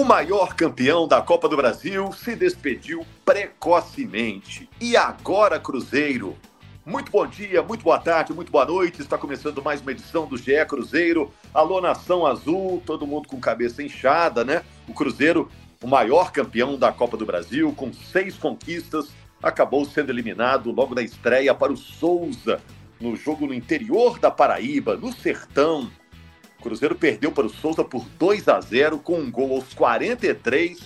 [0.00, 4.66] O maior campeão da Copa do Brasil se despediu precocemente.
[4.80, 6.38] E agora, Cruzeiro?
[6.86, 9.02] Muito bom dia, muito boa tarde, muito boa noite.
[9.02, 11.30] Está começando mais uma edição do GE Cruzeiro.
[11.52, 14.62] Alô, Nação Azul, todo mundo com cabeça inchada, né?
[14.88, 15.50] O Cruzeiro,
[15.82, 19.10] o maior campeão da Copa do Brasil, com seis conquistas,
[19.42, 22.58] acabou sendo eliminado logo na estreia para o Souza,
[22.98, 25.90] no jogo no interior da Paraíba, no Sertão.
[26.60, 30.78] O Cruzeiro perdeu para o Souza por 2 a 0 com um gol aos 43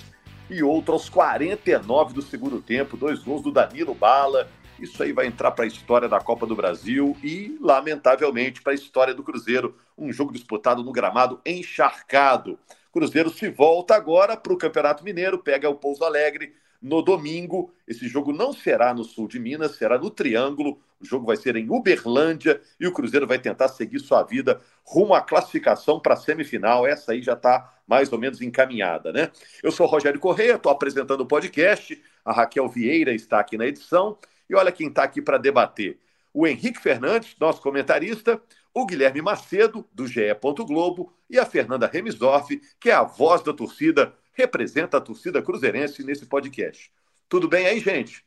[0.48, 4.48] e outro aos 49 do segundo tempo, dois gols do Danilo Bala.
[4.78, 8.77] Isso aí vai entrar para a história da Copa do Brasil e, lamentavelmente, para a
[8.77, 9.77] história do Cruzeiro.
[9.98, 12.56] Um jogo disputado no gramado encharcado.
[12.92, 17.75] Cruzeiro se volta agora para o Campeonato Mineiro, pega o Pouso Alegre no domingo.
[17.88, 20.78] Esse jogo não será no sul de Minas, será no Triângulo.
[21.05, 25.14] O jogo vai ser em Uberlândia e o Cruzeiro vai tentar seguir sua vida rumo
[25.14, 26.86] à classificação para a semifinal.
[26.86, 29.30] Essa aí já está mais ou menos encaminhada, né?
[29.62, 32.02] Eu sou Rogério Correia, estou apresentando o podcast.
[32.25, 34.19] A Raquel Vieira está aqui na edição.
[34.48, 35.98] E olha quem está aqui para debater.
[36.32, 38.41] O Henrique Fernandes, nosso comentarista,
[38.72, 40.34] o Guilherme Macedo, do GE.
[40.66, 46.02] Globo, e a Fernanda Remisdorf, que é a voz da torcida representa a torcida cruzeirense
[46.02, 46.91] nesse podcast.
[47.28, 48.25] Tudo bem aí, gente?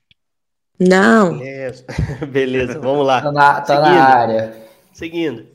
[0.80, 1.38] Não.
[1.38, 1.86] Beleza,
[2.30, 3.22] Beleza vamos lá.
[3.22, 4.68] Tá na, tá na área.
[4.94, 5.48] Seguindo.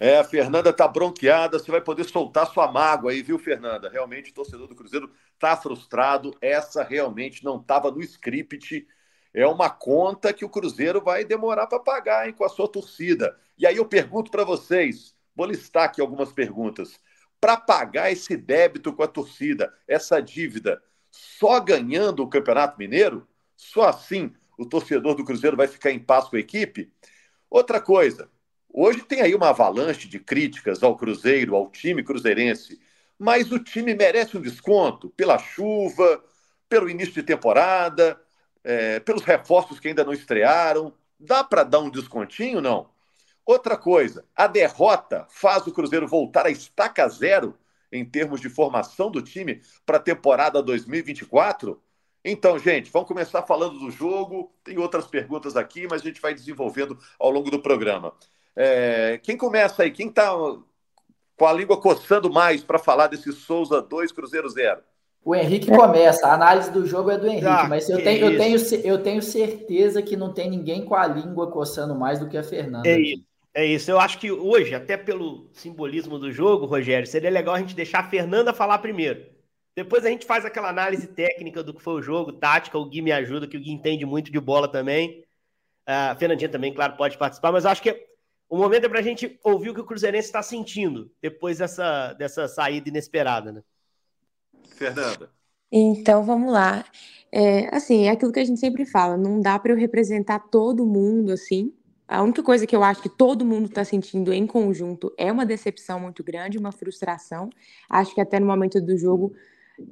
[0.00, 3.90] É, a Fernanda tá bronqueada, você vai poder soltar sua mágoa aí, viu, Fernanda?
[3.90, 8.86] Realmente o torcedor do Cruzeiro tá frustrado, essa realmente não estava no script.
[9.34, 13.36] É uma conta que o Cruzeiro vai demorar para pagar hein, com a sua torcida.
[13.58, 17.00] E aí eu pergunto para vocês, vou listar aqui algumas perguntas
[17.40, 23.26] para pagar esse débito com a torcida, essa dívida, só ganhando o Campeonato Mineiro?
[23.56, 26.92] Só assim o torcedor do Cruzeiro vai ficar em paz com a equipe?
[27.48, 28.28] Outra coisa,
[28.68, 32.78] hoje tem aí uma avalanche de críticas ao Cruzeiro, ao time cruzeirense,
[33.18, 36.22] mas o time merece um desconto pela chuva,
[36.68, 38.20] pelo início de temporada,
[38.62, 40.92] é, pelos reforços que ainda não estrearam.
[41.18, 42.90] Dá para dar um descontinho, não?
[43.46, 47.58] Outra coisa, a derrota faz o Cruzeiro voltar a estaca zero
[47.90, 51.80] em termos de formação do time para a temporada 2024?
[52.30, 54.52] Então, gente, vamos começar falando do jogo.
[54.62, 58.12] Tem outras perguntas aqui, mas a gente vai desenvolvendo ao longo do programa.
[58.54, 59.90] É, quem começa aí?
[59.90, 60.30] Quem está
[61.36, 64.80] com a língua coçando mais para falar desse Souza 2 Cruzeiro 0?
[65.24, 68.38] O Henrique começa, a análise do jogo é do Henrique, ah, mas eu tenho, eu,
[68.38, 72.36] tenho, eu tenho certeza que não tem ninguém com a língua coçando mais do que
[72.36, 72.88] a Fernanda.
[72.88, 73.28] É isso.
[73.54, 73.90] É isso.
[73.90, 78.00] Eu acho que hoje, até pelo simbolismo do jogo, Rogério, seria legal a gente deixar
[78.00, 79.26] a Fernanda falar primeiro.
[79.78, 82.76] Depois a gente faz aquela análise técnica do que foi o jogo, tática.
[82.76, 85.24] O Gui me ajuda, que o Gui entende muito de bola também.
[85.86, 88.08] A Fernandinha também, claro, pode participar, mas acho que
[88.48, 92.12] o momento é para a gente ouvir o que o Cruzeirense está sentindo depois dessa,
[92.14, 93.62] dessa saída inesperada, né?
[94.70, 95.30] Fernanda.
[95.70, 96.84] Então vamos lá.
[97.30, 100.84] É, assim, é aquilo que a gente sempre fala, não dá para eu representar todo
[100.84, 101.72] mundo assim,
[102.08, 105.46] a única coisa que eu acho que todo mundo está sentindo em conjunto é uma
[105.46, 107.48] decepção muito grande, uma frustração.
[107.88, 109.34] Acho que até no momento do jogo,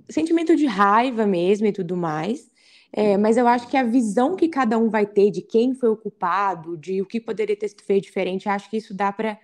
[0.08, 2.50] sentimento de raiva mesmo e tudo mais.
[2.92, 5.90] É, mas eu acho que a visão que cada um vai ter de quem foi
[5.90, 9.38] o culpado, de o que poderia ter sido feito diferente, acho que isso dá para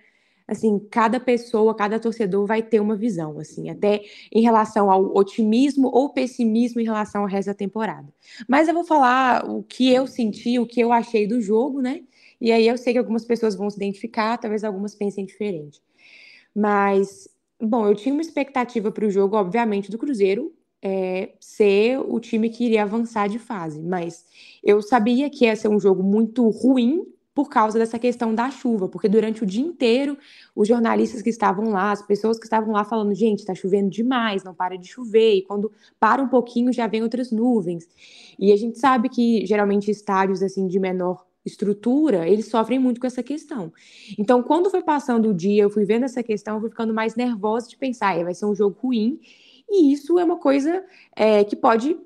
[0.47, 5.87] assim, cada pessoa, cada torcedor vai ter uma visão, assim, até em relação ao otimismo
[5.87, 8.07] ou pessimismo em relação ao resto da temporada.
[8.47, 12.01] Mas eu vou falar o que eu senti, o que eu achei do jogo, né?
[12.41, 15.81] E aí eu sei que algumas pessoas vão se identificar, talvez algumas pensem diferente.
[16.55, 17.27] Mas,
[17.67, 22.49] bom, eu tinha uma expectativa para o jogo, obviamente, do Cruzeiro é, ser o time
[22.49, 23.81] que iria avançar de fase.
[23.81, 24.25] Mas
[24.63, 28.87] eu sabia que ia ser um jogo muito ruim por causa dessa questão da chuva,
[28.87, 30.15] porque durante o dia inteiro
[30.55, 34.43] os jornalistas que estavam lá, as pessoas que estavam lá falando, gente, está chovendo demais,
[34.43, 37.87] não para de chover, e quando para um pouquinho já vem outras nuvens.
[38.37, 43.07] E a gente sabe que geralmente estádios assim de menor estrutura, eles sofrem muito com
[43.07, 43.71] essa questão.
[44.17, 47.15] Então, quando foi passando o dia, eu fui vendo essa questão, eu fui ficando mais
[47.15, 49.19] nervosa de pensar, vai ser um jogo ruim,
[49.69, 50.83] e isso é uma coisa
[51.15, 51.97] é, que pode,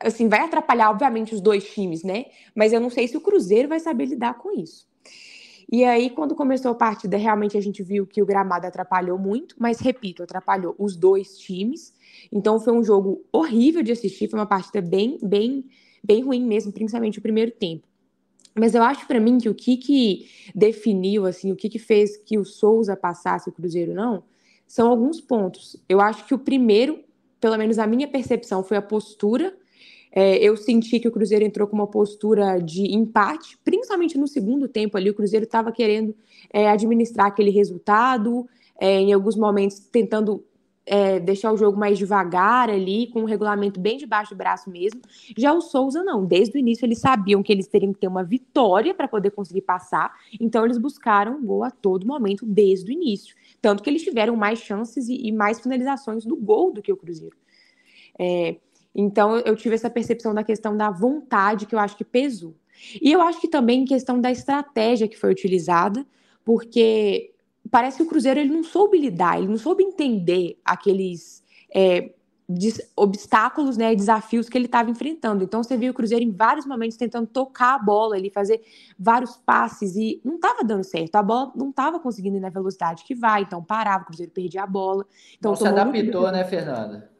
[0.00, 2.26] assim, vai atrapalhar, obviamente, os dois times, né?
[2.54, 4.86] Mas eu não sei se o Cruzeiro vai saber lidar com isso.
[5.70, 9.56] E aí, quando começou a partida, realmente a gente viu que o gramado atrapalhou muito,
[9.58, 11.92] mas repito, atrapalhou os dois times.
[12.30, 15.64] Então foi um jogo horrível de assistir, foi uma partida bem, bem,
[16.02, 17.88] bem ruim mesmo, principalmente o primeiro tempo.
[18.54, 22.16] Mas eu acho para mim que o que, que definiu, assim, o que, que fez
[22.16, 24.22] que o Souza passasse o Cruzeiro não,
[24.66, 25.76] são alguns pontos.
[25.88, 27.02] Eu acho que o primeiro,
[27.40, 29.54] pelo menos a minha percepção, foi a postura
[30.16, 34.68] é, eu senti que o Cruzeiro entrou com uma postura de empate, principalmente no segundo
[34.68, 35.10] tempo ali.
[35.10, 36.14] O Cruzeiro estava querendo
[36.52, 38.46] é, administrar aquele resultado,
[38.78, 40.44] é, em alguns momentos tentando
[40.86, 45.00] é, deixar o jogo mais devagar ali, com o regulamento bem debaixo do braço mesmo.
[45.36, 48.22] Já o Souza não, desde o início eles sabiam que eles teriam que ter uma
[48.22, 53.34] vitória para poder conseguir passar, então eles buscaram gol a todo momento, desde o início.
[53.60, 56.96] Tanto que eles tiveram mais chances e, e mais finalizações do gol do que o
[56.96, 57.36] Cruzeiro.
[58.18, 58.56] É,
[58.94, 62.54] então, eu tive essa percepção da questão da vontade que eu acho que pesou.
[63.00, 66.06] E eu acho que também questão da estratégia que foi utilizada,
[66.44, 67.33] porque
[67.70, 71.42] parece que o Cruzeiro ele não soube lidar, ele não soube entender aqueles
[71.74, 72.12] é,
[72.94, 75.42] obstáculos, né, desafios que ele estava enfrentando.
[75.42, 78.62] Então você viu o Cruzeiro em vários momentos tentando tocar a bola, ele fazer
[78.98, 81.16] vários passes e não estava dando certo.
[81.16, 84.62] A bola não estava conseguindo ir na velocidade que vai, então parava, o Cruzeiro perdia
[84.62, 85.06] a bola.
[85.38, 86.32] Então não se adaptou, muito...
[86.32, 87.10] né, Fernanda?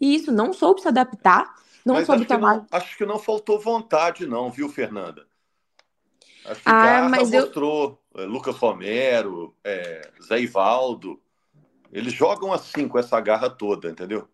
[0.00, 1.54] E isso não soube se adaptar,
[1.84, 2.54] não Mas soube acho tomar.
[2.54, 5.24] Que não, acho que não faltou vontade, não, viu, Fernanda?
[6.44, 7.98] Acho que ah, mas mostrou eu...
[8.16, 11.20] É, Lucas Romero, é, Zé Ivaldo.
[11.92, 14.28] Eles jogam assim, com essa garra toda, entendeu?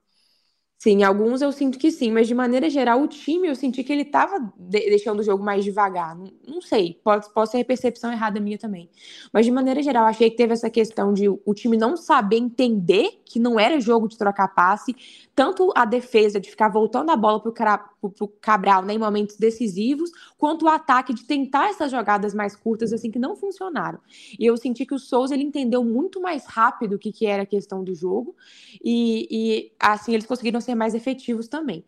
[0.82, 3.92] Sim, alguns eu sinto que sim, mas de maneira geral, o time eu senti que
[3.92, 6.16] ele estava de deixando o jogo mais devagar.
[6.16, 8.90] Não, não, sei, pode, pode ser percepção errada minha também.
[9.32, 13.22] Mas de maneira geral, achei que teve essa questão de o time não saber entender
[13.24, 14.92] que não era jogo de trocar passe,
[15.34, 20.10] tanto a defesa de ficar voltando a bola para o Cabral né, em momentos decisivos,
[20.36, 23.98] quanto o ataque de tentar essas jogadas mais curtas assim que não funcionaram.
[24.38, 27.44] E eu senti que o Souza ele entendeu muito mais rápido o que, que era
[27.44, 28.36] a questão do jogo
[28.84, 31.84] e, e assim eles conseguiram ser mais efetivos também.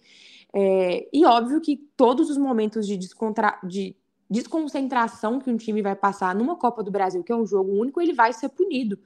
[0.53, 3.59] É, e óbvio que todos os momentos de, descontra...
[3.63, 3.95] de
[4.31, 8.01] desconcentração que um time vai passar numa Copa do Brasil, que é um jogo único,
[8.01, 8.99] ele vai ser punido.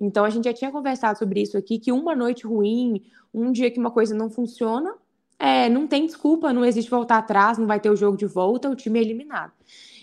[0.00, 3.02] Então a gente já tinha conversado sobre isso aqui, que uma noite ruim,
[3.32, 4.94] um dia que uma coisa não funciona,
[5.38, 8.70] é, não tem desculpa, não existe voltar atrás, não vai ter o jogo de volta,
[8.70, 9.52] o time é eliminado.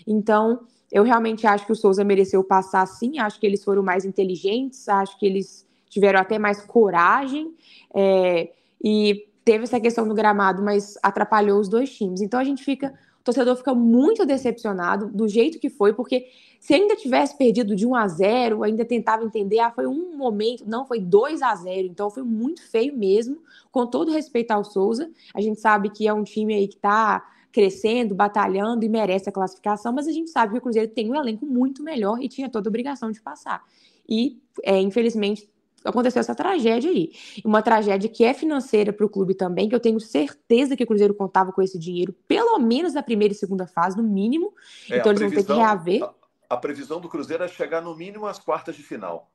[0.06, 0.60] Então,
[0.90, 4.88] eu realmente acho que o Souza mereceu passar sim, acho que eles foram mais inteligentes,
[4.88, 7.54] acho que eles tiveram até mais coragem,
[7.94, 8.52] é,
[8.82, 12.20] e teve essa questão do gramado, mas atrapalhou os dois times.
[12.20, 12.92] Então a gente fica
[13.28, 16.28] torcedor fica muito decepcionado do jeito que foi, porque
[16.58, 20.64] se ainda tivesse perdido de 1 a 0, ainda tentava entender, ah, foi um momento,
[20.66, 23.38] não, foi 2 a 0, então foi muito feio mesmo,
[23.70, 25.10] com todo respeito ao Souza.
[25.34, 27.22] A gente sabe que é um time aí que está
[27.52, 31.14] crescendo, batalhando e merece a classificação, mas a gente sabe que o Cruzeiro tem um
[31.14, 33.62] elenco muito melhor e tinha toda a obrigação de passar.
[34.08, 35.48] E, é, infelizmente,
[35.84, 37.12] aconteceu essa tragédia aí.
[37.44, 40.86] Uma tragédia que é financeira para o clube também, que eu tenho certeza que o
[40.86, 44.52] Cruzeiro contava com esse dinheiro, pelo menos na primeira e segunda fase, no mínimo.
[44.90, 46.02] É, então eles previsão, vão ter que reaver.
[46.04, 49.30] A, a, previsão do Cruzeiro é chegar no mínimo às quartas de final.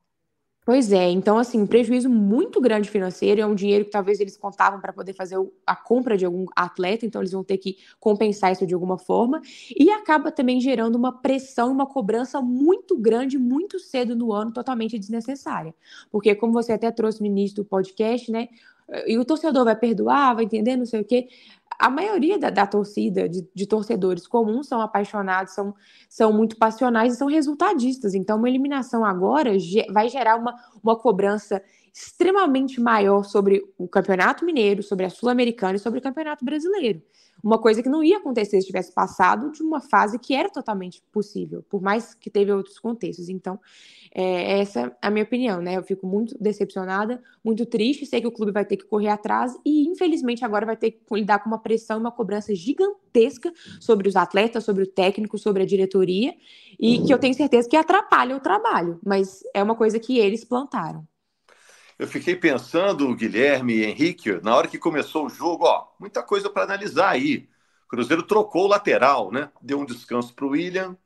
[0.65, 4.80] Pois é, então assim, prejuízo muito grande financeiro, é um dinheiro que talvez eles contavam
[4.80, 5.36] para poder fazer
[5.68, 9.42] a compra de algum atleta, então eles vão ter que compensar isso de alguma forma,
[9.77, 14.54] e acaba também gerando uma pressão e uma cobrança muito grande, muito cedo no ano,
[14.54, 15.75] totalmente desnecessária.
[16.10, 18.48] Porque como você até trouxe no início do podcast, né,
[19.08, 21.27] e o torcedor vai perdoar, vai entender, não sei o quê
[21.80, 25.74] a maioria da, da torcida, de, de, torcedores comuns, são apaixonados, são,
[26.10, 28.13] são muito passionais e são resultadistas.
[28.13, 29.51] Então, uma eliminação agora
[29.92, 31.62] vai gerar uma, uma cobrança
[31.94, 37.04] extremamente maior sobre o Campeonato Mineiro, sobre a Sul-Americana e sobre o Campeonato Brasileiro.
[37.44, 41.04] Uma coisa que não ia acontecer se tivesse passado de uma fase que era totalmente
[41.12, 43.28] possível, por mais que teve outros contextos.
[43.30, 43.60] Então,
[44.16, 45.78] é, essa é a minha opinião, né?
[45.78, 49.56] Eu fico muito decepcionada, muito triste, sei que o clube vai ter que correr atrás
[49.66, 54.08] e, infelizmente, agora vai ter que lidar com uma pressão e uma cobrança gigantesca sobre
[54.08, 56.34] os atletas, sobre o técnico, sobre a diretoria,
[56.80, 60.46] e que eu tenho certeza que atrapalha o trabalho, mas é uma coisa que eles
[60.46, 61.06] plantaram.
[61.98, 66.50] Eu fiquei pensando, Guilherme e Henrique, na hora que começou o jogo, ó, muita coisa
[66.50, 67.48] para analisar aí.
[67.86, 69.52] O Cruzeiro trocou o lateral, né?
[69.62, 70.98] Deu um descanso para o William,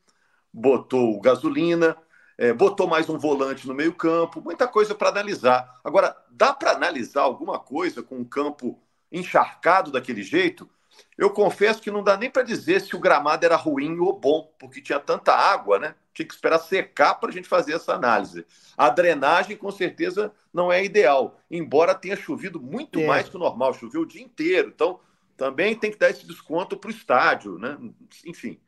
[0.54, 1.98] botou gasolina,
[2.38, 5.80] é, botou mais um volante no meio-campo, muita coisa para analisar.
[5.84, 8.80] Agora, dá para analisar alguma coisa com um campo
[9.12, 10.70] encharcado daquele jeito?
[11.18, 14.54] Eu confesso que não dá nem para dizer se o gramado era ruim ou bom,
[14.58, 15.96] porque tinha tanta água, né?
[16.18, 18.44] Tinha que esperar secar para a gente fazer essa análise.
[18.76, 23.06] A drenagem, com certeza, não é ideal, embora tenha chovido muito é.
[23.06, 24.72] mais que o normal, choveu o dia inteiro.
[24.74, 25.00] Então,
[25.38, 27.78] também tem que dar esse desconto para o estádio, né?
[28.26, 28.60] Enfim.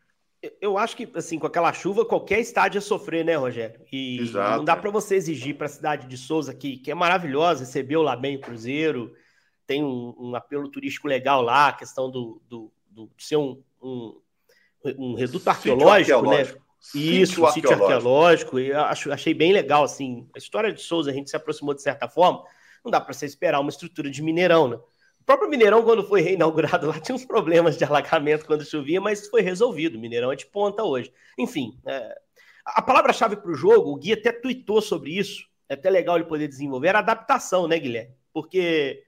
[0.62, 3.82] Eu acho que, assim, com aquela chuva, qualquer estádio ia sofrer, né, Rogério?
[3.92, 6.94] E Exato, não dá para você exigir para a cidade de Souza, que, que é
[6.94, 9.16] maravilhosa, recebeu lá bem o Cruzeiro,
[9.66, 14.22] tem um, um apelo turístico legal lá, a questão do, do, do ser um, um,
[15.00, 16.69] um reduto arqueológico, arqueológico, né?
[16.94, 18.58] Isso, um sítio arqueológico.
[18.58, 20.28] Eu acho, achei bem legal, assim.
[20.36, 22.44] A história de Souza, a gente se aproximou de certa forma.
[22.84, 24.76] Não dá para você esperar uma estrutura de Mineirão, né?
[24.76, 29.28] O próprio Mineirão, quando foi reinaugurado lá, tinha uns problemas de alagamento quando chovia, mas
[29.28, 30.00] foi resolvido.
[30.00, 31.12] Mineirão é de ponta hoje.
[31.38, 32.16] Enfim, é...
[32.66, 35.48] a palavra-chave para o jogo, o Gui até tweetou sobre isso.
[35.68, 38.16] É até legal ele poder desenvolver, era adaptação, né, Guilherme?
[38.34, 39.04] Porque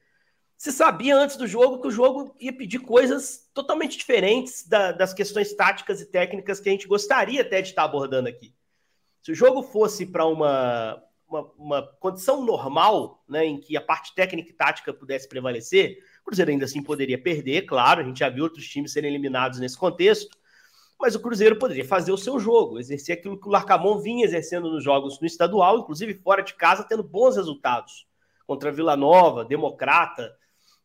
[0.61, 5.11] se sabia antes do jogo que o jogo ia pedir coisas totalmente diferentes da, das
[5.11, 8.53] questões táticas e técnicas que a gente gostaria até de estar abordando aqui.
[9.23, 14.13] Se o jogo fosse para uma, uma, uma, condição normal, né, em que a parte
[14.13, 18.29] técnica e tática pudesse prevalecer, o Cruzeiro ainda assim poderia perder, claro, a gente já
[18.29, 20.37] viu outros times serem eliminados nesse contexto,
[20.99, 24.69] mas o Cruzeiro poderia fazer o seu jogo, exercer aquilo que o Larcamon vinha exercendo
[24.69, 28.05] nos jogos no estadual, inclusive fora de casa, tendo bons resultados
[28.45, 30.39] contra Vila Nova, Democrata,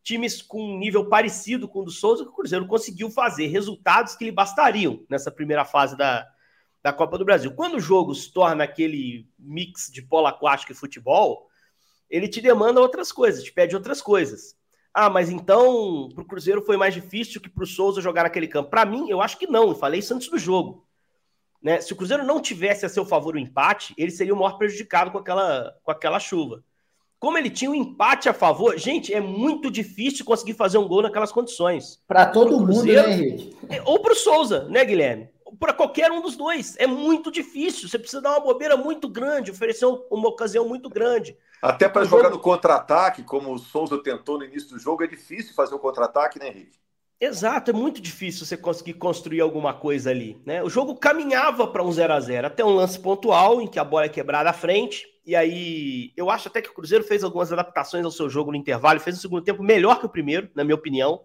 [0.06, 4.14] times com um nível parecido com o do Souza, que o Cruzeiro conseguiu fazer resultados
[4.14, 6.24] que lhe bastariam nessa primeira fase da,
[6.80, 7.52] da Copa do Brasil.
[7.52, 11.48] Quando o jogo se torna aquele mix de polo aquático e futebol,
[12.08, 14.56] ele te demanda outras coisas, te pede outras coisas.
[14.94, 18.46] Ah, mas então para o Cruzeiro foi mais difícil que para o Souza jogar naquele
[18.46, 18.70] campo.
[18.70, 19.68] Para mim, eu acho que não.
[19.70, 20.86] Eu falei isso antes do jogo.
[21.60, 21.80] Né?
[21.80, 25.10] Se o Cruzeiro não tivesse a seu favor o empate, ele seria o maior prejudicado
[25.10, 26.62] com aquela, com aquela chuva.
[27.18, 31.02] Como ele tinha um empate a favor, gente, é muito difícil conseguir fazer um gol
[31.02, 32.00] naquelas condições.
[32.06, 33.56] Para todo mundo, né, Henrique?
[33.70, 35.28] É, ou para o Souza, né, Guilherme?
[35.58, 36.76] Para qualquer um dos dois.
[36.78, 37.88] É muito difícil.
[37.88, 41.36] Você precisa dar uma bobeira muito grande, oferecer uma ocasião muito grande.
[41.62, 42.36] Até para jogar jogo...
[42.36, 46.38] no contra-ataque, como o Souza tentou no início do jogo, é difícil fazer o contra-ataque,
[46.38, 46.78] né, Henrique?
[47.20, 50.40] Exato, é muito difícil você conseguir construir alguma coisa ali.
[50.44, 50.62] Né?
[50.62, 53.84] O jogo caminhava para um 0 a 0 até um lance pontual em que a
[53.84, 57.52] bola é quebrada à frente e aí, eu acho até que o Cruzeiro fez algumas
[57.52, 60.62] adaptações ao seu jogo no intervalo, fez um segundo tempo melhor que o primeiro, na
[60.62, 61.24] minha opinião.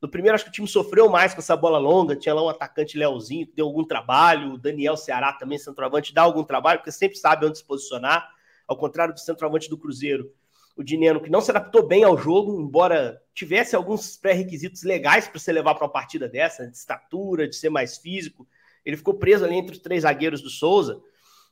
[0.00, 2.16] No primeiro, acho que o time sofreu mais com essa bola longa.
[2.16, 4.54] Tinha lá um atacante Leozinho que deu algum trabalho.
[4.54, 8.30] O Daniel Ceará também, centroavante, dá algum trabalho, porque sempre sabe onde se posicionar.
[8.66, 10.32] Ao contrário do centroavante do Cruzeiro,
[10.76, 15.38] o Dineno, que não se adaptou bem ao jogo, embora tivesse alguns pré-requisitos legais para
[15.38, 18.46] você levar para uma partida dessa, de estatura, de ser mais físico.
[18.84, 21.00] Ele ficou preso ali entre os três zagueiros do Souza.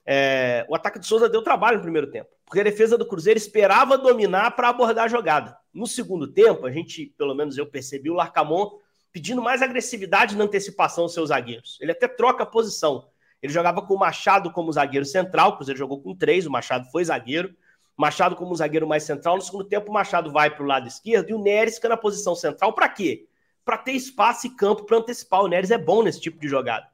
[0.04, 3.38] É, o ataque do Souza deu trabalho no primeiro tempo, porque a defesa do Cruzeiro
[3.38, 5.56] esperava dominar para abordar a jogada.
[5.72, 8.78] No segundo tempo, a gente, pelo menos eu percebi, o Larcamon
[9.12, 11.78] pedindo mais agressividade na antecipação dos seus zagueiros.
[11.80, 13.08] Ele até troca a posição.
[13.42, 16.90] Ele jogava com o Machado como zagueiro central, o Cruzeiro jogou com três, o Machado
[16.90, 17.54] foi zagueiro.
[17.96, 19.36] Machado como zagueiro mais central.
[19.36, 21.96] No segundo tempo, o Machado vai para o lado esquerdo e o Neres fica na
[21.96, 22.72] posição central.
[22.72, 23.26] Para quê?
[23.64, 25.42] Para ter espaço e campo para antecipar.
[25.42, 26.92] O Neres é bom nesse tipo de jogada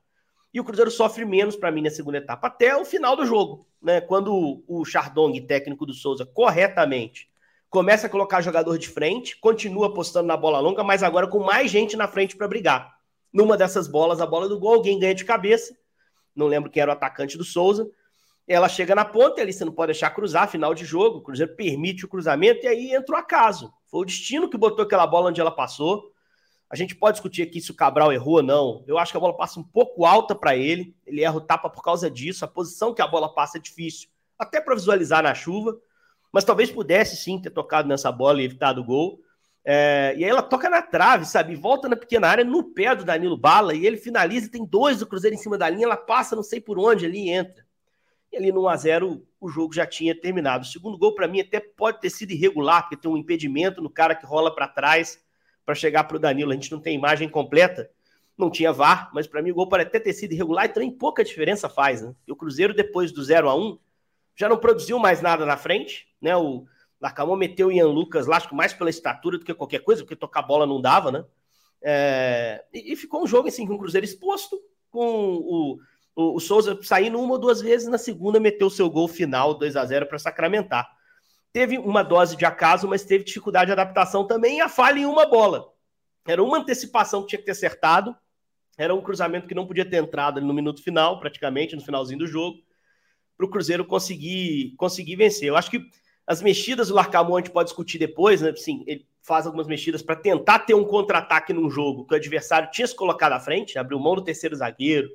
[0.53, 3.67] e o Cruzeiro sofre menos para mim na segunda etapa, até o final do jogo,
[3.83, 4.01] né?
[4.01, 7.29] Quando o Chardong, técnico do Souza, corretamente
[7.71, 11.71] começa a colocar jogador de frente, continua apostando na bola longa, mas agora com mais
[11.71, 12.97] gente na frente para brigar.
[13.33, 15.77] Numa dessas bolas, a bola do gol, alguém ganha de cabeça.
[16.35, 17.87] Não lembro quem era o atacante do Souza.
[18.49, 21.19] Ela chega na ponta, ali você não pode deixar cruzar, final de jogo.
[21.19, 23.71] O Cruzeiro permite o cruzamento e aí entra o acaso.
[23.87, 26.11] Foi o destino que botou aquela bola onde ela passou.
[26.71, 28.85] A gente pode discutir aqui se o Cabral errou ou não.
[28.87, 30.95] Eu acho que a bola passa um pouco alta para ele.
[31.07, 32.45] Ele erra o tapa por causa disso.
[32.45, 35.77] A posição que a bola passa é difícil, até para visualizar na chuva.
[36.33, 39.21] Mas talvez pudesse sim ter tocado nessa bola e evitado o gol.
[39.63, 41.55] É, e aí ela toca na trave, sabe?
[41.55, 44.51] Volta na pequena área, no pé do Danilo Bala, e ele finaliza.
[44.51, 45.85] Tem dois do Cruzeiro em cima da linha.
[45.85, 47.68] Ela passa, não sei por onde, ali e entra.
[48.33, 50.65] E ali no 1x0 o jogo já tinha terminado.
[50.65, 53.89] O segundo gol, para mim, até pode ter sido irregular, porque tem um impedimento no
[53.89, 55.25] cara que rola para trás
[55.65, 56.51] para chegar para o Danilo.
[56.51, 57.91] A gente não tem imagem completa,
[58.37, 60.91] não tinha VAR, mas para mim o gol pode até ter sido irregular e também
[60.91, 62.03] pouca diferença faz.
[62.03, 62.15] Né?
[62.27, 63.79] E o Cruzeiro, depois do 0 a 1
[64.35, 66.37] já não produziu mais nada na frente, né?
[66.37, 66.65] O
[67.01, 70.03] Lacamon meteu o Ian Lucas lá, acho que mais pela estatura do que qualquer coisa,
[70.03, 71.25] porque tocar bola não dava, né?
[71.83, 72.65] É...
[72.73, 75.79] E, e, ficou um jogo assim com o Cruzeiro exposto, com o,
[76.21, 79.55] o, o Souza saindo uma ou duas vezes, na segunda meteu o seu gol final,
[79.55, 80.99] 2 a 0 para sacramentar
[81.53, 85.07] teve uma dose de acaso, mas teve dificuldade de adaptação também e a falha em
[85.07, 85.73] uma bola.
[86.27, 88.15] Era uma antecipação que tinha que ter acertado,
[88.77, 92.27] era um cruzamento que não podia ter entrado no minuto final, praticamente, no finalzinho do
[92.27, 92.59] jogo,
[93.37, 95.49] para o Cruzeiro conseguir, conseguir vencer.
[95.49, 95.83] Eu acho que
[96.27, 98.55] as mexidas do Larcamon a gente pode discutir depois, né?
[98.55, 102.71] Sim, ele faz algumas mexidas para tentar ter um contra-ataque num jogo que o adversário
[102.71, 105.09] tinha se colocado à frente, abriu mão do terceiro zagueiro,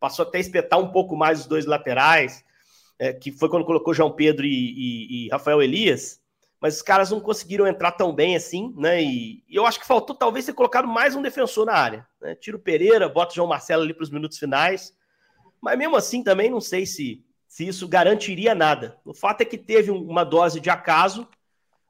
[0.00, 2.42] passou até a espetar um pouco mais os dois laterais
[3.00, 6.20] é, que foi quando colocou João Pedro e, e, e, Rafael Elias,
[6.60, 9.02] mas os caras não conseguiram entrar tão bem assim, né?
[9.02, 12.06] E, e eu acho que faltou talvez ter colocado mais um defensor na área.
[12.20, 12.34] Né?
[12.34, 14.94] Tira o Pereira, bota o João Marcelo ali para os minutos finais.
[15.62, 18.98] Mas mesmo assim, também não sei se, se isso garantiria nada.
[19.02, 21.26] O fato é que teve uma dose de acaso,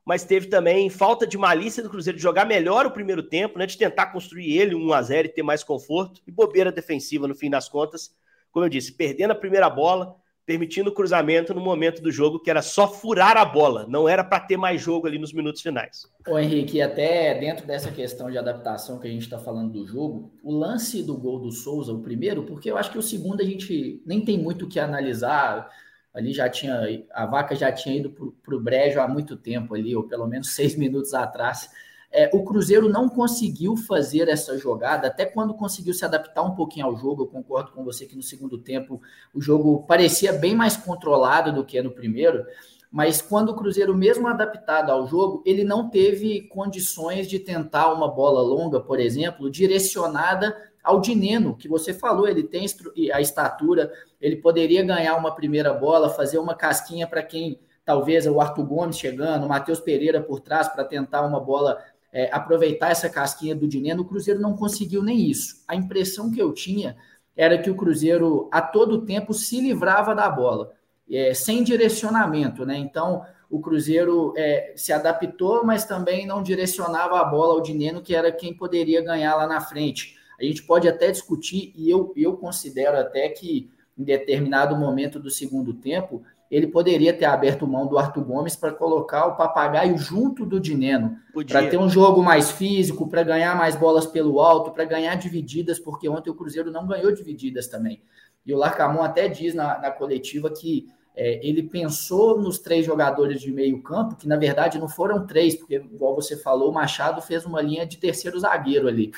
[0.04, 3.66] mas teve também falta de malícia do Cruzeiro de jogar melhor o primeiro tempo, né?
[3.66, 6.21] De tentar construir ele 1 a 0 e ter mais conforto.
[6.26, 8.14] E bobeira defensiva no fim das contas.
[8.50, 10.16] Como eu disse, perdendo a primeira bola,
[10.50, 14.25] permitindo o cruzamento no momento do jogo que era só furar a bola, não era
[14.25, 16.09] para ter mais jogo ali nos minutos finais.
[16.26, 20.33] Ô Henrique, até dentro dessa questão de adaptação que a gente está falando do jogo,
[20.42, 23.45] o lance do gol do Souza, o primeiro, porque eu acho que o segundo a
[23.45, 25.71] gente nem tem muito o que analisar,
[26.12, 26.80] ali já tinha,
[27.12, 28.10] a vaca já tinha ido
[28.42, 31.70] para o brejo há muito tempo ali, ou pelo menos seis minutos atrás,
[32.12, 36.86] é, o Cruzeiro não conseguiu fazer essa jogada, até quando conseguiu se adaptar um pouquinho
[36.86, 37.22] ao jogo.
[37.22, 39.00] Eu concordo com você que no segundo tempo
[39.32, 42.44] o jogo parecia bem mais controlado do que no primeiro,
[42.90, 48.08] mas quando o Cruzeiro, mesmo adaptado ao jogo, ele não teve condições de tentar uma
[48.08, 52.66] bola longa, por exemplo, direcionada ao Dineno, que você falou, ele tem
[53.12, 58.40] a estatura, ele poderia ganhar uma primeira bola, fazer uma casquinha para quem talvez o
[58.40, 61.82] Arthur Gomes chegando, o Matheus Pereira por trás para tentar uma bola
[62.12, 65.64] é, aproveitar essa casquinha do Dineno, o Cruzeiro não conseguiu nem isso.
[65.66, 66.96] A impressão que eu tinha
[67.37, 70.72] era que o Cruzeiro a todo tempo se livrava da bola,
[71.10, 72.76] é, sem direcionamento, né?
[72.76, 78.14] Então o Cruzeiro é, se adaptou, mas também não direcionava a bola ao Dineno, que
[78.14, 80.19] era quem poderia ganhar lá na frente.
[80.40, 85.30] A gente pode até discutir, e eu, eu considero até que em determinado momento do
[85.30, 90.44] segundo tempo, ele poderia ter aberto mão do Arthur Gomes para colocar o Papagaio junto
[90.47, 91.16] do Dineno,
[91.47, 95.78] para ter um jogo mais físico, para ganhar mais bolas pelo alto, para ganhar divididas,
[95.78, 98.02] porque ontem o Cruzeiro não ganhou divididas também.
[98.44, 103.40] E o Larcamon até diz na, na coletiva que é, ele pensou nos três jogadores
[103.40, 107.20] de meio campo, que na verdade não foram três, porque, igual você falou, o Machado
[107.20, 109.12] fez uma linha de terceiro zagueiro ali,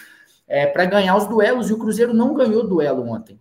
[0.46, 3.38] é, para ganhar os duelos, e o Cruzeiro não ganhou duelo ontem.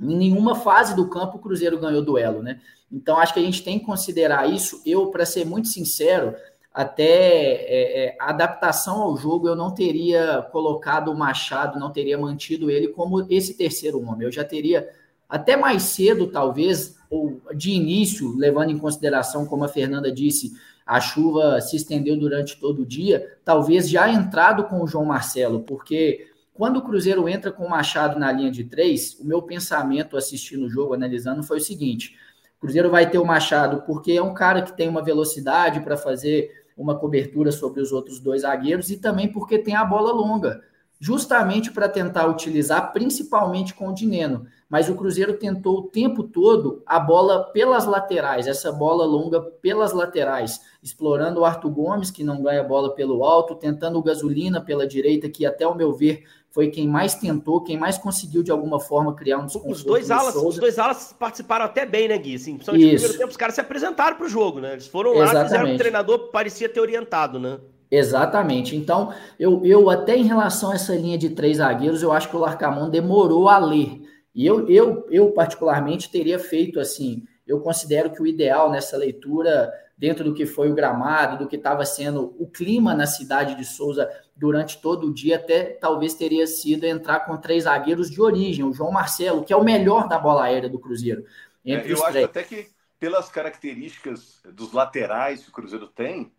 [0.00, 2.60] Em nenhuma fase do campo o Cruzeiro ganhou duelo, né?
[2.90, 4.82] Então acho que a gente tem que considerar isso.
[4.84, 6.34] Eu, para ser muito sincero,
[6.74, 12.18] até é, é, a adaptação ao jogo eu não teria colocado o Machado, não teria
[12.18, 14.26] mantido ele como esse terceiro homem.
[14.26, 14.88] Eu já teria
[15.28, 20.52] até mais cedo, talvez, ou de início, levando em consideração, como a Fernanda disse,
[20.84, 25.60] a chuva se estendeu durante todo o dia, talvez já entrado com o João Marcelo,
[25.60, 26.26] porque
[26.62, 30.66] quando o Cruzeiro entra com o Machado na linha de três, o meu pensamento assistindo
[30.66, 32.16] o jogo, analisando, foi o seguinte:
[32.56, 35.96] o Cruzeiro vai ter o Machado porque é um cara que tem uma velocidade para
[35.96, 40.62] fazer uma cobertura sobre os outros dois zagueiros e também porque tem a bola longa,
[41.00, 44.46] justamente para tentar utilizar principalmente com o Dineno.
[44.70, 49.92] Mas o Cruzeiro tentou o tempo todo a bola pelas laterais, essa bola longa pelas
[49.92, 54.86] laterais, explorando o Arthur Gomes, que não ganha bola pelo alto, tentando o Gasolina pela
[54.86, 58.78] direita, que até o meu ver foi quem mais tentou, quem mais conseguiu de alguma
[58.78, 59.74] forma criar um desconforto.
[59.74, 62.34] Os dois alas, os dois alas participaram até bem, né, Gui?
[62.34, 64.72] Assim, no primeiro tempo, os caras se apresentaram para o jogo, né?
[64.72, 65.48] Eles foram lá, Exatamente.
[65.48, 67.58] fizeram o treinador parecia ter orientado, né?
[67.90, 68.76] Exatamente.
[68.76, 72.36] Então, eu, eu até em relação a essa linha de três zagueiros, eu acho que
[72.36, 74.02] o Larcamon demorou a ler.
[74.34, 77.22] E eu, eu, eu particularmente teria feito assim.
[77.46, 81.54] Eu considero que o ideal nessa leitura dentro do que foi o gramado, do que
[81.54, 86.44] estava sendo o clima na cidade de Souza durante todo o dia, até talvez teria
[86.44, 90.18] sido entrar com três zagueiros de origem, o João Marcelo, que é o melhor da
[90.18, 91.24] bola aérea do Cruzeiro.
[91.64, 92.66] É, eu acho até que
[92.98, 96.32] pelas características dos laterais que o Cruzeiro tem,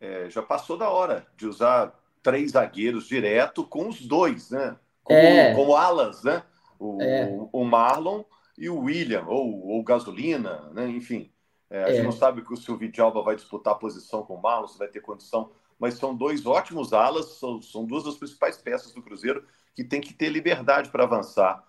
[0.00, 4.78] é, já passou da hora de usar três zagueiros direto com os dois, né?
[5.04, 5.54] Como, é.
[5.54, 6.42] como alas, né?
[6.78, 7.38] O, é.
[7.52, 8.24] o Marlon
[8.56, 10.88] e o William, ou, o Gasolina, né?
[10.88, 11.30] Enfim.
[11.70, 11.94] É, a é.
[11.94, 14.78] gente não sabe que o Silvio Alba vai disputar a posição com o Marlon, se
[14.78, 19.00] vai ter condição, mas são dois ótimos alas, são, são duas das principais peças do
[19.00, 21.64] Cruzeiro que tem que ter liberdade para avançar.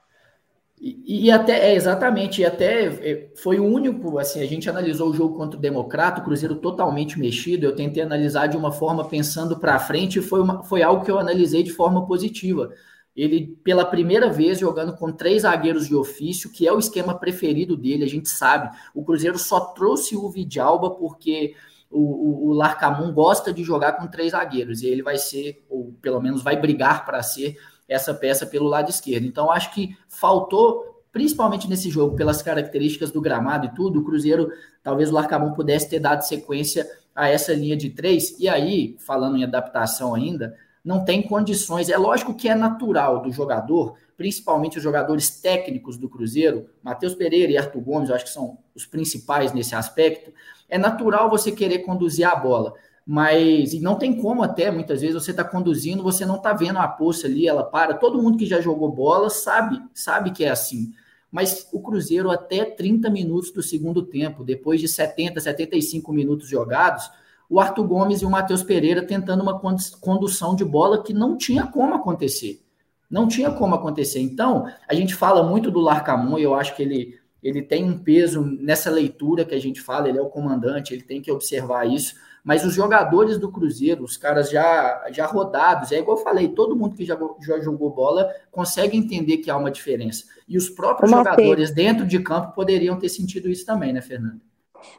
[0.79, 5.11] E, e, até, é, exatamente, e até é, foi o único, assim, a gente analisou
[5.11, 9.07] o jogo contra o Democrata, o Cruzeiro totalmente mexido, eu tentei analisar de uma forma
[9.07, 12.73] pensando para frente, e foi, uma, foi algo que eu analisei de forma positiva
[13.15, 17.75] ele pela primeira vez jogando com três zagueiros de ofício, que é o esquema preferido
[17.75, 18.75] dele, a gente sabe.
[18.93, 21.53] O Cruzeiro só trouxe o Vidalba porque
[21.89, 25.93] o, o, o Larcamon gosta de jogar com três zagueiros, e ele vai ser, ou
[26.01, 29.25] pelo menos vai brigar para ser essa peça pelo lado esquerdo.
[29.25, 34.49] Então, acho que faltou, principalmente nesse jogo, pelas características do gramado e tudo, o Cruzeiro,
[34.81, 39.35] talvez o Larcamon pudesse ter dado sequência a essa linha de três, e aí, falando
[39.35, 41.89] em adaptação ainda, não tem condições.
[41.89, 47.51] É lógico que é natural do jogador, principalmente os jogadores técnicos do Cruzeiro, Matheus Pereira
[47.51, 50.31] e Arthur Gomes, eu acho que são os principais nesse aspecto.
[50.69, 52.73] É natural você querer conduzir a bola.
[53.05, 56.87] mas não tem como até, muitas vezes, você está conduzindo, você não está vendo a
[56.87, 57.95] poça ali, ela para.
[57.95, 60.93] Todo mundo que já jogou bola sabe, sabe que é assim.
[61.31, 67.09] Mas o Cruzeiro, até 30 minutos do segundo tempo, depois de 70, 75 minutos jogados,
[67.51, 69.59] o Arthur Gomes e o Matheus Pereira tentando uma
[69.99, 72.61] condução de bola que não tinha como acontecer.
[73.09, 74.21] Não tinha como acontecer.
[74.21, 77.97] Então, a gente fala muito do Larcamon, e eu acho que ele, ele tem um
[77.97, 81.85] peso nessa leitura que a gente fala, ele é o comandante, ele tem que observar
[81.85, 86.49] isso mas os jogadores do Cruzeiro, os caras já, já rodados, é igual eu falei,
[86.49, 90.25] todo mundo que já, já jogou bola consegue entender que há uma diferença.
[90.47, 94.41] E os próprios jogadores dentro de campo poderiam ter sentido isso também, né, Fernanda?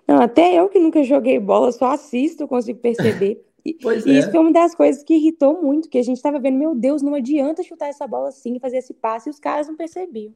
[0.07, 3.45] Não, até eu que nunca joguei bola, só assisto, consigo perceber.
[3.81, 4.19] Pois e é.
[4.19, 7.01] isso foi uma das coisas que irritou muito, que a gente estava vendo, meu Deus,
[7.01, 10.35] não adianta chutar essa bola assim, fazer esse passe, e os caras não percebiam.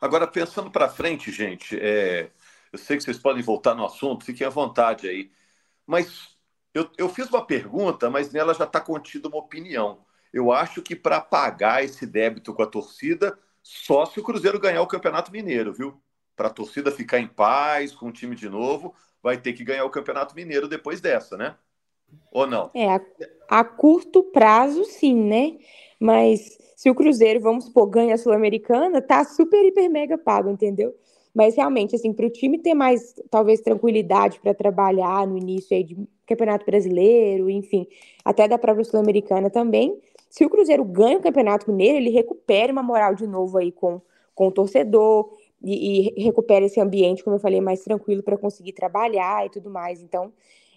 [0.00, 2.30] Agora, pensando para frente, gente, é...
[2.72, 5.32] eu sei que vocês podem voltar no assunto, fiquem à vontade aí.
[5.84, 6.36] Mas
[6.72, 10.04] eu, eu fiz uma pergunta, mas nela já está contida uma opinião.
[10.32, 14.82] Eu acho que para pagar esse débito com a torcida, só se o Cruzeiro ganhar
[14.82, 16.00] o Campeonato Mineiro, viu?
[16.38, 19.84] Para a torcida ficar em paz com o time de novo, vai ter que ganhar
[19.84, 21.56] o Campeonato Mineiro depois dessa, né?
[22.30, 22.70] Ou não?
[22.72, 23.00] É, a,
[23.48, 25.58] a curto prazo, sim, né?
[25.98, 30.94] Mas se o Cruzeiro, vamos supor, ganha a Sul-Americana, tá super, hiper, mega pago, entendeu?
[31.34, 35.82] Mas realmente, assim, para o time ter mais, talvez, tranquilidade para trabalhar no início aí
[35.82, 37.84] de Campeonato Brasileiro, enfim,
[38.24, 40.00] até da própria Sul-Americana também.
[40.30, 44.00] Se o Cruzeiro ganha o Campeonato Mineiro, ele recupera uma moral de novo aí com,
[44.34, 48.72] com o torcedor e, e recupera esse ambiente, como eu falei, mais tranquilo para conseguir
[48.72, 50.02] trabalhar e tudo mais.
[50.02, 50.32] Então,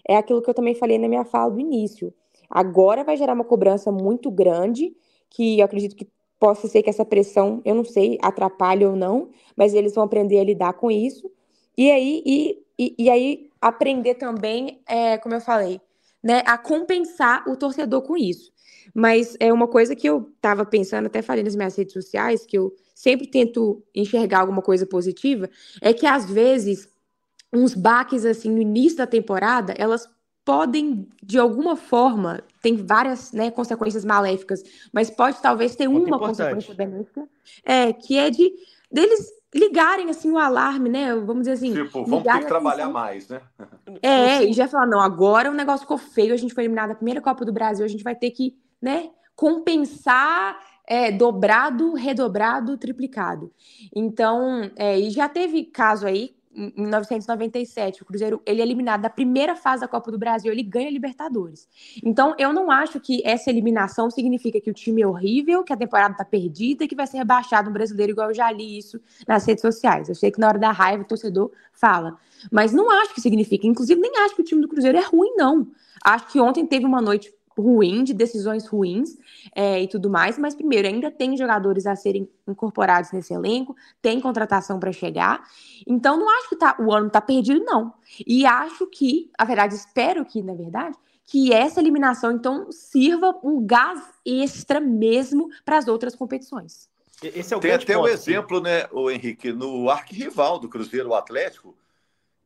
[0.06, 2.12] é aquilo que eu também falei na minha fala do início.
[2.50, 4.94] Agora vai gerar uma cobrança muito grande,
[5.30, 6.06] que eu acredito que
[6.42, 10.40] Possa ser que essa pressão, eu não sei, atrapalhe ou não, mas eles vão aprender
[10.40, 11.30] a lidar com isso.
[11.78, 15.80] E aí, e, e, e aí aprender também, é, como eu falei,
[16.20, 18.50] né, a compensar o torcedor com isso.
[18.94, 22.58] Mas é uma coisa que eu estava pensando, até falei nas minhas redes sociais, que
[22.58, 25.48] eu sempre tento enxergar alguma coisa positiva,
[25.80, 26.88] é que às vezes
[27.52, 30.08] uns baques assim no início da temporada, elas
[30.44, 36.16] podem, de alguma forma, tem várias né, consequências maléficas, mas pode talvez ter Muito uma
[36.16, 36.38] importante.
[36.38, 37.28] consequência benéfica,
[37.64, 38.52] é, que é de
[38.90, 41.14] deles ligarem assim o alarme, né?
[41.14, 41.72] Vamos dizer assim.
[41.72, 43.40] Tipo, vamos ter que trabalhar mais, né?
[44.00, 46.94] É, e já falar, não, agora o negócio ficou feio, a gente foi eliminado da
[46.94, 53.52] primeira Copa do Brasil, a gente vai ter que, né, compensar é, dobrado, redobrado, triplicado.
[53.94, 59.10] Então, é, e já teve caso aí em 1997, o Cruzeiro ele é eliminado da
[59.10, 61.66] primeira fase da Copa do Brasil, ele ganha a Libertadores.
[62.04, 65.76] Então, eu não acho que essa eliminação significa que o time é horrível, que a
[65.76, 69.46] temporada está perdida que vai ser rebaixado no brasileiro, igual eu já li isso nas
[69.46, 70.08] redes sociais.
[70.08, 72.18] Eu sei que na hora da raiva o torcedor fala.
[72.50, 73.66] Mas não acho que significa.
[73.66, 75.68] Inclusive, nem acho que o time do Cruzeiro é ruim, não.
[76.04, 79.16] Acho que ontem teve uma noite ruim, de decisões ruins
[79.54, 84.20] é, e tudo mais, mas primeiro, ainda tem jogadores a serem incorporados nesse elenco, tem
[84.20, 85.42] contratação para chegar,
[85.86, 87.92] então não acho que tá, o ano está perdido, não.
[88.26, 93.64] E acho que, a verdade, espero que, na verdade, que essa eliminação, então, sirva um
[93.64, 96.90] gás extra mesmo para as outras competições.
[97.22, 101.10] Esse é o tem até o um exemplo, né, o Henrique, no arquirrival do Cruzeiro,
[101.10, 101.74] o Atlético,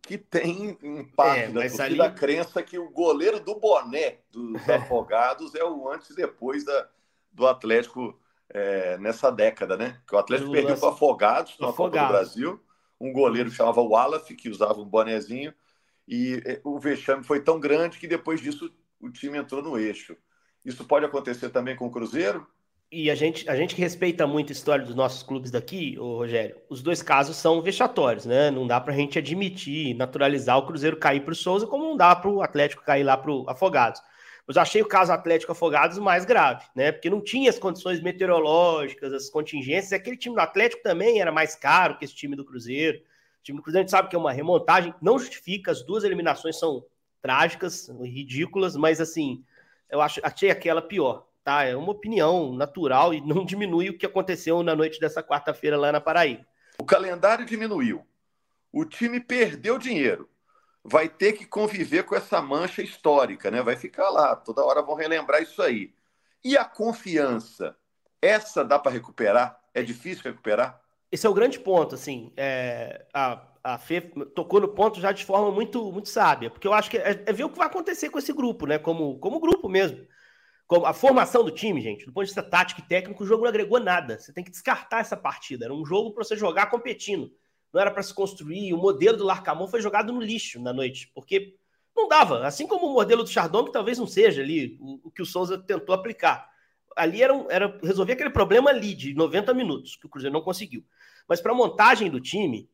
[0.06, 2.00] que tem em parte é, da torcida ali...
[2.00, 6.88] a crença que o goleiro do boné dos Afogados é o antes e depois da,
[7.32, 10.00] do Atlético é, nessa década, né?
[10.06, 12.60] Que o Atlético perdeu para Afogados na Copa do Brasil,
[13.00, 15.52] um goleiro chamava Wallace, que usava um bonezinho,
[16.06, 20.16] e é, o vexame foi tão grande que depois disso o time entrou no eixo.
[20.64, 22.46] Isso pode acontecer também com o Cruzeiro?
[22.90, 26.18] E a gente, a gente que respeita muito a história dos nossos clubes daqui, ô
[26.18, 28.50] Rogério, os dois casos são vexatórios, né?
[28.50, 31.96] Não dá para a gente admitir, naturalizar o Cruzeiro cair para o Souza, como não
[31.96, 34.00] dá para o Atlético cair lá para o Afogados.
[34.46, 36.92] Mas eu achei o caso Atlético Afogados mais grave, né?
[36.92, 39.92] Porque não tinha as condições meteorológicas, as contingências.
[39.92, 42.98] Aquele time do Atlético também era mais caro que esse time do Cruzeiro.
[42.98, 46.04] O time do Cruzeiro a gente sabe que é uma remontagem, não justifica, as duas
[46.04, 46.84] eliminações são
[47.20, 49.42] trágicas, ridículas, mas assim,
[49.90, 51.62] eu achei aquela pior tá?
[51.62, 55.92] É uma opinião natural e não diminui o que aconteceu na noite dessa quarta-feira lá
[55.92, 56.44] na Paraíba.
[56.76, 58.04] O calendário diminuiu.
[58.72, 60.28] O time perdeu dinheiro.
[60.82, 63.62] Vai ter que conviver com essa mancha histórica, né?
[63.62, 65.94] Vai ficar lá, toda hora vão relembrar isso aí.
[66.44, 67.76] E a confiança?
[68.20, 69.60] Essa dá para recuperar?
[69.72, 70.80] É difícil recuperar?
[71.12, 72.32] Esse é o grande ponto, assim.
[72.36, 76.72] É, a, a Fê tocou no ponto já de forma muito, muito sábia, porque eu
[76.72, 78.78] acho que é, é ver o que vai acontecer com esse grupo, né?
[78.78, 80.06] Como, como grupo mesmo
[80.84, 83.48] a formação do time, gente, do ponto de vista tático e técnico, o jogo não
[83.48, 84.18] agregou nada.
[84.18, 85.64] Você tem que descartar essa partida.
[85.64, 87.32] Era um jogo para você jogar competindo.
[87.72, 88.72] Não era para se construir.
[88.72, 91.54] O modelo do Larcamon foi jogado no lixo na noite, porque
[91.96, 92.46] Não dava.
[92.46, 95.26] Assim como o modelo do Chardon, que talvez não seja ali o, o que o
[95.26, 96.50] Souza tentou aplicar.
[96.96, 100.84] Ali era, era resolver aquele problema ali de 90 minutos, que o Cruzeiro não conseguiu.
[101.28, 102.68] Mas para a montagem do time,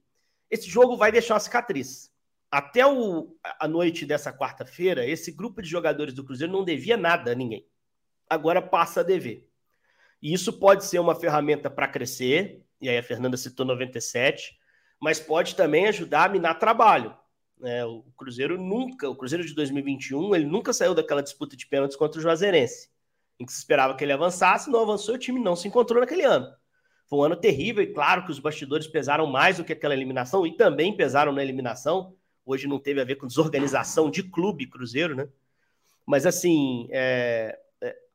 [0.50, 2.10] esse jogo vai deixar uma cicatriz.
[2.50, 7.32] Até o, a noite dessa quarta-feira, esse grupo de jogadores do Cruzeiro não devia nada
[7.32, 7.66] a ninguém.
[8.28, 9.48] Agora passa a dever.
[10.22, 14.56] E isso pode ser uma ferramenta para crescer, e aí a Fernanda citou 97,
[15.00, 17.16] mas pode também ajudar a minar trabalho.
[17.64, 21.96] É, o Cruzeiro nunca, o Cruzeiro de 2021, ele nunca saiu daquela disputa de pênaltis
[21.96, 22.88] contra o Juazeirense,
[23.38, 26.22] em que se esperava que ele avançasse, não avançou, o time não se encontrou naquele
[26.22, 26.46] ano.
[27.06, 30.46] Foi um ano terrível e claro que os bastidores pesaram mais do que aquela eliminação
[30.46, 32.16] e também pesaram na eliminação.
[32.44, 35.28] Hoje não teve a ver com desorganização de clube Cruzeiro, né?
[36.06, 37.58] Mas assim, é,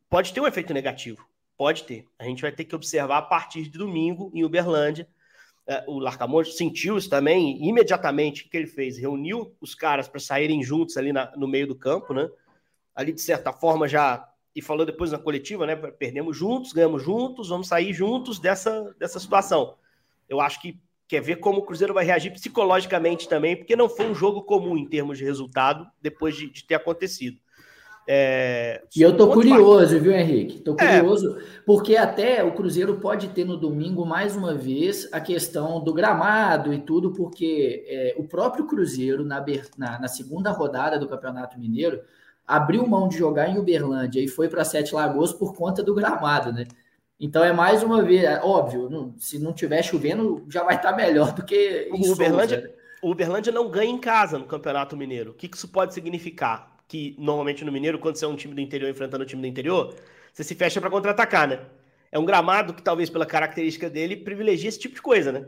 [0.10, 2.06] pode ter um efeito negativo, pode ter.
[2.18, 5.08] A gente vai ter que observar a partir de domingo em Uberlândia
[5.68, 8.98] é, o Larcamonte sentiu isso também, imediatamente, o que ele fez?
[8.98, 12.30] Reuniu os caras para saírem juntos ali na, no meio do campo, né?
[12.96, 14.26] Ali, de certa forma, já.
[14.56, 15.76] E falou depois na coletiva, né?
[15.76, 19.76] Perdemos juntos, ganhamos juntos, vamos sair juntos dessa, dessa situação.
[20.30, 24.10] Eu acho que quer ver como o Cruzeiro vai reagir psicologicamente também, porque não foi
[24.10, 27.40] um jogo comum em termos de resultado depois de, de ter acontecido.
[28.10, 28.82] É...
[28.96, 30.60] E eu tô curioso, viu, Henrique?
[30.60, 31.00] Tô é.
[31.00, 31.44] curioso, é.
[31.66, 36.74] porque até o Cruzeiro pode ter no domingo, mais uma vez, a questão do gramado
[36.74, 39.44] e tudo, porque é, o próprio Cruzeiro, na,
[39.78, 42.00] na, na, segunda rodada do Campeonato Mineiro,
[42.48, 46.54] abriu mão de jogar em Uberlândia e foi para Sete Lagoas por conta do gramado,
[46.54, 46.66] né?
[47.20, 50.92] Então é mais uma vez, é óbvio, não, se não tiver chovendo, já vai estar
[50.92, 52.62] tá melhor do que o Uberlândia.
[52.62, 52.70] Né?
[53.02, 55.32] O Uberlândia não ganha em casa no Campeonato Mineiro.
[55.32, 56.77] O que isso pode significar?
[56.88, 59.48] Que normalmente no Mineiro, quando você é um time do interior enfrentando o time do
[59.48, 59.94] interior,
[60.34, 61.60] você se fecha para contra-atacar, né?
[62.12, 65.46] É um gramado que, talvez pela característica dele, privilegia esse tipo de coisa, né?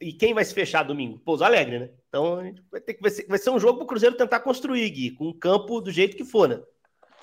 [0.00, 1.18] E quem vai se fechar domingo?
[1.18, 1.90] Pouso Alegre, né?
[2.08, 4.88] Então vai, ter que, vai, ser, vai ser um jogo para o Cruzeiro tentar construir,
[4.90, 6.60] Gui, com o campo do jeito que for, né?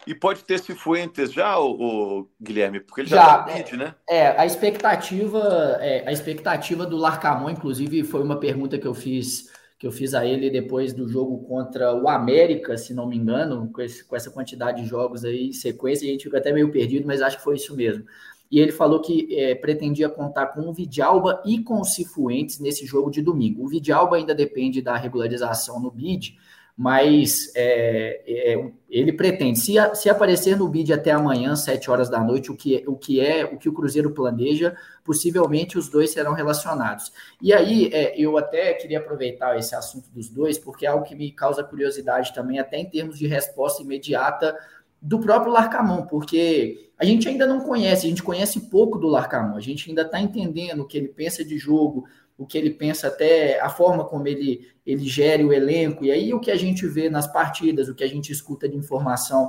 [0.05, 3.95] E pode ter Cifuentes já, o, o, Guilherme, porque ele já, já tá é, né?
[4.09, 9.51] É, a expectativa, é, a expectativa do Larcamon, inclusive, foi uma pergunta que eu fiz
[9.81, 13.67] que eu fiz a ele depois do jogo contra o América, se não me engano,
[13.73, 16.71] com, esse, com essa quantidade de jogos aí em sequência, a gente fica até meio
[16.71, 18.05] perdido, mas acho que foi isso mesmo.
[18.51, 22.85] E ele falou que é, pretendia contar com o Vidalba e com o Cifuentes nesse
[22.85, 23.63] jogo de domingo.
[23.63, 26.37] O Vidalba ainda depende da regularização no BID,
[26.81, 32.19] mas é, é, ele pretende, se, se aparecer no bid até amanhã, 7 horas da
[32.19, 36.33] noite, o que, o que é o que o Cruzeiro planeja, possivelmente os dois serão
[36.33, 37.13] relacionados.
[37.39, 41.13] E aí, é, eu até queria aproveitar esse assunto dos dois, porque é algo que
[41.13, 44.57] me causa curiosidade também, até em termos de resposta imediata
[44.99, 49.55] do próprio Larcamon, porque a gente ainda não conhece, a gente conhece pouco do Larcamon,
[49.55, 52.05] a gente ainda está entendendo o que ele pensa de jogo,
[52.41, 56.33] o que ele pensa até a forma como ele, ele gere o elenco, e aí
[56.33, 59.47] o que a gente vê nas partidas, o que a gente escuta de informação,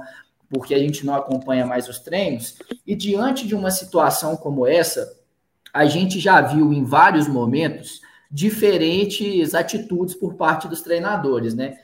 [0.50, 5.10] porque a gente não acompanha mais os treinos, e diante de uma situação como essa,
[5.72, 11.78] a gente já viu em vários momentos diferentes atitudes por parte dos treinadores, né?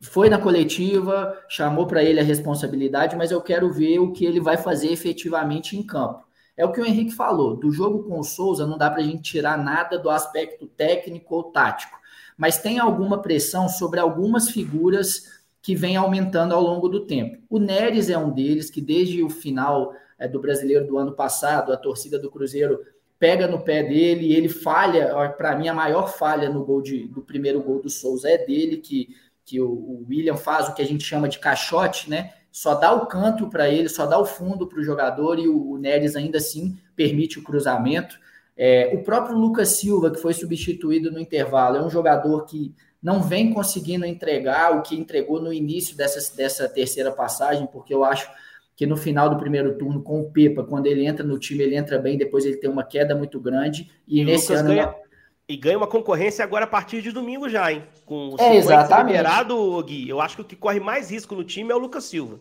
[0.00, 4.40] Foi na coletiva, chamou para ele a responsabilidade, mas eu quero ver o que ele
[4.40, 6.24] vai fazer efetivamente em campo.
[6.60, 9.02] É o que o Henrique falou, do jogo com o Souza não dá para a
[9.02, 11.98] gente tirar nada do aspecto técnico ou tático,
[12.36, 17.42] mas tem alguma pressão sobre algumas figuras que vem aumentando ao longo do tempo.
[17.48, 21.72] O Neres é um deles, que desde o final é, do brasileiro do ano passado,
[21.72, 22.78] a torcida do Cruzeiro
[23.18, 25.14] pega no pé dele e ele falha.
[25.38, 28.76] Para mim, a maior falha no gol de, do primeiro gol do Souza é dele,
[28.76, 32.34] que, que o, o William faz o que a gente chama de caixote, né?
[32.50, 35.76] Só dá o canto para ele, só dá o fundo para o jogador e o,
[35.78, 38.18] Neres ainda assim permite o cruzamento.
[38.56, 43.22] É, o próprio Lucas Silva, que foi substituído no intervalo, é um jogador que não
[43.22, 48.30] vem conseguindo entregar o que entregou no início dessa, dessa terceira passagem, porque eu acho
[48.76, 51.76] que no final do primeiro turno, com o Pepa, quando ele entra no time, ele
[51.76, 53.90] entra bem, depois ele tem uma queda muito grande.
[54.06, 54.70] E, e nesse ano.
[54.70, 54.94] Ganha,
[55.50, 57.82] e ganha uma concorrência agora a partir de domingo já, hein?
[58.06, 59.16] Com o é, exatamente.
[59.16, 60.08] liberado, Gui.
[60.08, 62.38] Eu acho que o que corre mais risco no time é o Lucas Silva.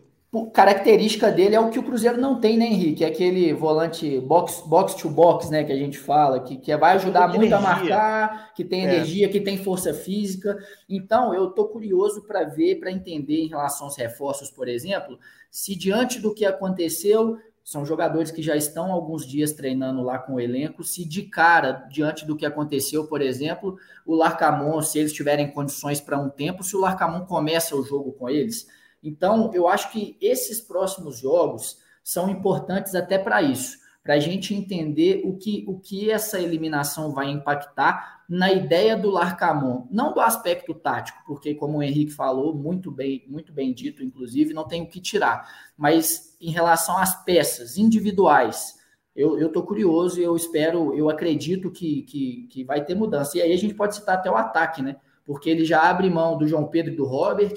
[0.54, 3.04] Característica dele é o que o Cruzeiro não tem, né, Henrique?
[3.04, 6.94] É aquele volante box, box to box, né, que a gente fala, que, que vai
[6.98, 7.58] ajudar muito energia.
[7.58, 8.94] a marcar, que tem é.
[8.94, 9.30] energia, é.
[9.30, 10.56] que tem força física.
[10.88, 15.18] Então, eu tô curioso para ver, para entender em relação aos reforços, por exemplo,
[15.50, 20.36] se diante do que aconteceu, são jogadores que já estão alguns dias treinando lá com
[20.36, 20.84] o elenco.
[20.84, 26.02] Se de cara, diante do que aconteceu, por exemplo, o Larcamon, se eles tiverem condições
[26.02, 28.68] para um tempo, se o Larcamon começa o jogo com eles.
[29.04, 33.78] Então, eu acho que esses próximos jogos são importantes até para isso
[34.10, 39.12] para a gente entender o que, o que essa eliminação vai impactar na ideia do
[39.12, 44.04] Larcamon, não do aspecto tático, porque como o Henrique falou, muito bem, muito bem dito,
[44.04, 48.80] inclusive, não tem o que tirar, mas em relação às peças individuais,
[49.16, 53.38] eu estou curioso e eu espero, eu acredito que, que, que vai ter mudança.
[53.38, 54.96] E aí a gente pode citar até o ataque, né?
[55.24, 57.54] Porque ele já abre mão do João Pedro e do Robert,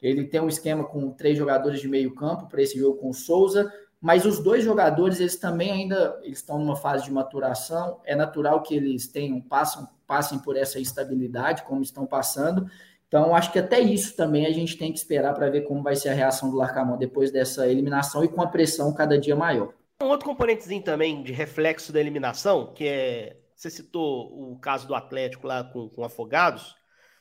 [0.00, 3.14] ele tem um esquema com três jogadores de meio campo para esse jogo com o
[3.14, 8.00] Souza, mas os dois jogadores, eles também ainda eles estão numa fase de maturação.
[8.04, 12.66] É natural que eles tenham, passam, passem por essa instabilidade, como estão passando.
[13.06, 15.96] Então, acho que até isso também a gente tem que esperar para ver como vai
[15.96, 19.74] ser a reação do Larcamão depois dessa eliminação e com a pressão cada dia maior.
[20.02, 23.36] Um outro componentezinho também de reflexo da eliminação, que é.
[23.54, 26.70] Você citou o caso do Atlético lá com, com Afogados.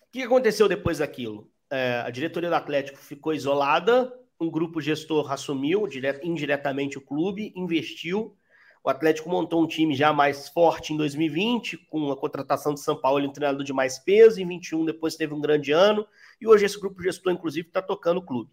[0.08, 1.52] O que aconteceu depois daquilo?
[1.70, 5.88] É, a diretoria do Atlético ficou isolada, um grupo gestor assumiu
[6.24, 8.36] indiretamente o clube, investiu.
[8.84, 12.96] O Atlético montou um time já mais forte em 2020, com a contratação de São
[12.96, 14.42] Paulo, um treinador de mais peso.
[14.42, 16.08] Em 21, depois teve um grande ano.
[16.40, 18.50] E hoje esse grupo gestor, inclusive, está tocando o clube.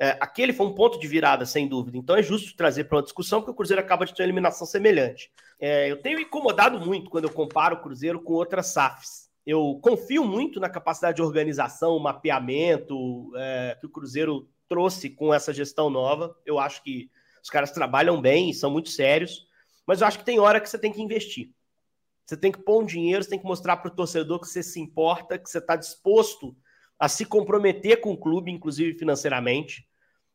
[0.00, 1.98] É, aquele foi um ponto de virada, sem dúvida.
[1.98, 4.66] Então é justo trazer para uma discussão, porque o Cruzeiro acaba de ter uma eliminação
[4.66, 5.30] semelhante.
[5.60, 9.28] É, eu tenho incomodado muito quando eu comparo o Cruzeiro com outras SAFs.
[9.44, 15.52] Eu confio muito na capacidade de organização, mapeamento é, que o Cruzeiro trouxe com essa
[15.52, 16.36] gestão nova.
[16.44, 17.10] Eu acho que
[17.42, 19.46] os caras trabalham bem e são muito sérios,
[19.86, 21.50] mas eu acho que tem hora que você tem que investir.
[22.26, 24.62] Você tem que pôr um dinheiro, você tem que mostrar para o torcedor que você
[24.62, 26.54] se importa, que você está disposto
[26.98, 29.88] a se comprometer com o clube, inclusive financeiramente.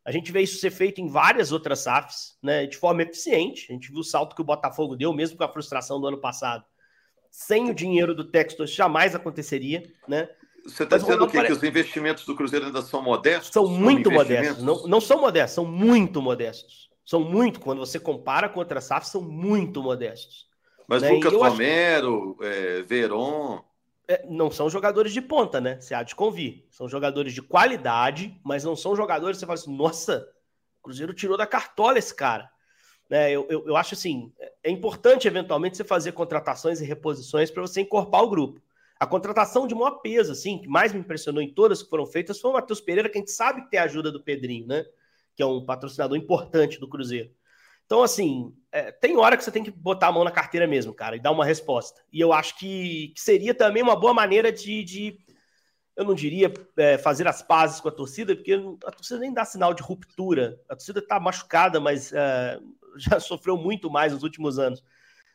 [0.03, 3.67] A gente vê isso ser feito em várias outras SAFs, né, de forma eficiente.
[3.69, 6.17] A gente viu o salto que o Botafogo deu, mesmo com a frustração do ano
[6.17, 6.65] passado.
[7.29, 10.29] Sem o dinheiro do texto, isso jamais aconteceria, né?
[10.65, 11.47] Você está dizendo que, pare...
[11.47, 13.51] que os investimentos do Cruzeiro ainda são modestos?
[13.51, 14.63] São muito modestos.
[14.63, 16.89] Não, não são modestos, são muito modestos.
[17.05, 20.47] São muito, quando você compara com outras SAFs, são muito modestos.
[20.87, 21.11] Mas né?
[21.11, 22.49] Lucas Romero, acho...
[22.49, 23.61] é, Veron.
[24.07, 25.79] É, não são jogadores de ponta, né?
[25.79, 26.65] Você há de convir.
[26.69, 30.29] São jogadores de qualidade, mas não são jogadores que você fala assim, nossa,
[30.79, 32.49] o Cruzeiro tirou da cartola esse cara.
[33.09, 34.31] Né, eu, eu, eu acho assim,
[34.63, 38.61] é importante eventualmente você fazer contratações e reposições para você encorpar o grupo.
[39.03, 42.39] A contratação de maior peso, assim, que mais me impressionou em todas que foram feitas,
[42.39, 44.85] foi o Matheus Pereira, que a gente sabe que tem a ajuda do Pedrinho, né?
[45.35, 47.29] Que é um patrocinador importante do Cruzeiro.
[47.85, 50.93] Então, assim, é, tem hora que você tem que botar a mão na carteira mesmo,
[50.93, 52.01] cara, e dar uma resposta.
[52.13, 55.19] E eu acho que, que seria também uma boa maneira de, de
[55.97, 58.53] eu não diria é, fazer as pazes com a torcida, porque
[58.85, 60.57] a torcida nem dá sinal de ruptura.
[60.69, 62.57] A torcida está machucada, mas é,
[62.95, 64.81] já sofreu muito mais nos últimos anos.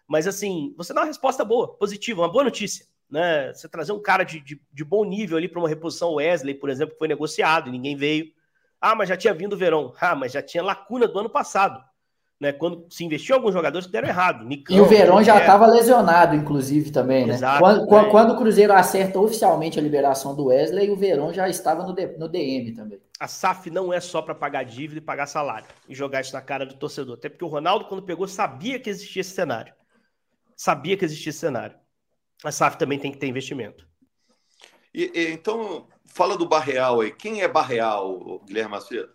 [0.06, 3.52] Mas, assim, você dá uma resposta boa, positiva, uma boa notícia né?
[3.52, 6.70] Você trazer um cara de, de, de bom nível ali para uma reposição Wesley, por
[6.70, 8.26] exemplo, que foi negociado e ninguém veio.
[8.80, 9.92] Ah, mas já tinha vindo o Verão.
[10.00, 11.82] Ah, mas já tinha lacuna do ano passado.
[12.40, 14.44] Né, quando se investiu alguns jogadores que deram errado.
[14.44, 17.34] Nicão, e o Verão já estava lesionado, inclusive, também, né?
[17.34, 18.10] Exato, quando, é.
[18.10, 22.28] quando, o Cruzeiro acerta oficialmente a liberação do Wesley, o Verão já estava no, no
[22.28, 23.00] DM também.
[23.18, 26.40] A SAF não é só para pagar dívida e pagar salário e jogar isso na
[26.40, 27.16] cara do torcedor.
[27.16, 29.74] Até porque o Ronaldo, quando pegou, sabia que existia esse cenário.
[30.54, 31.74] Sabia que existia esse cenário
[32.44, 33.86] a SAF também tem que ter investimento.
[34.94, 37.12] E, e, então, fala do Barreal aí.
[37.12, 39.10] Quem é Barreal, Guilherme Macedo?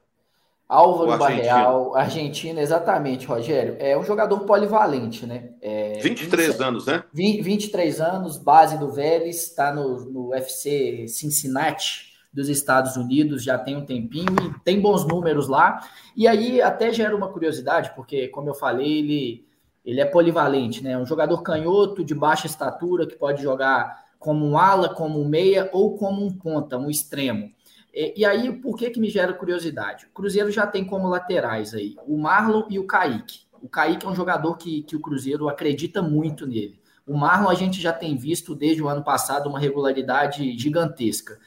[0.67, 3.75] Álvaro Barreal, Argentina, exatamente, Rogério.
[3.79, 5.51] É um jogador polivalente, né?
[5.61, 7.03] É, 23 20, anos, né?
[7.13, 13.59] 20, 23 anos, base do Vélez, está no, no FC Cincinnati dos Estados Unidos, já
[13.59, 15.87] tem um tempinho e tem bons números lá.
[16.15, 19.45] E aí até gera uma curiosidade, porque, como eu falei, ele
[19.83, 20.97] ele é polivalente, né?
[20.97, 25.69] Um jogador canhoto, de baixa estatura, que pode jogar como um ala, como um meia
[25.73, 27.51] ou como um ponta, um extremo.
[27.93, 30.05] E, e, aí, por que que me gera curiosidade?
[30.05, 33.41] O Cruzeiro já tem como laterais aí o Marlon e o Kaique.
[33.61, 36.79] O Kaique é um jogador que, que o Cruzeiro acredita muito nele.
[37.05, 41.37] O Marlon a gente já tem visto desde o ano passado uma regularidade gigantesca.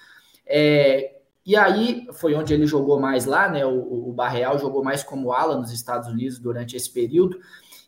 [0.46, 3.64] É, e aí foi onde ele jogou mais lá, né?
[3.64, 7.40] O, o Barreal jogou mais como ala nos Estados Unidos durante esse período.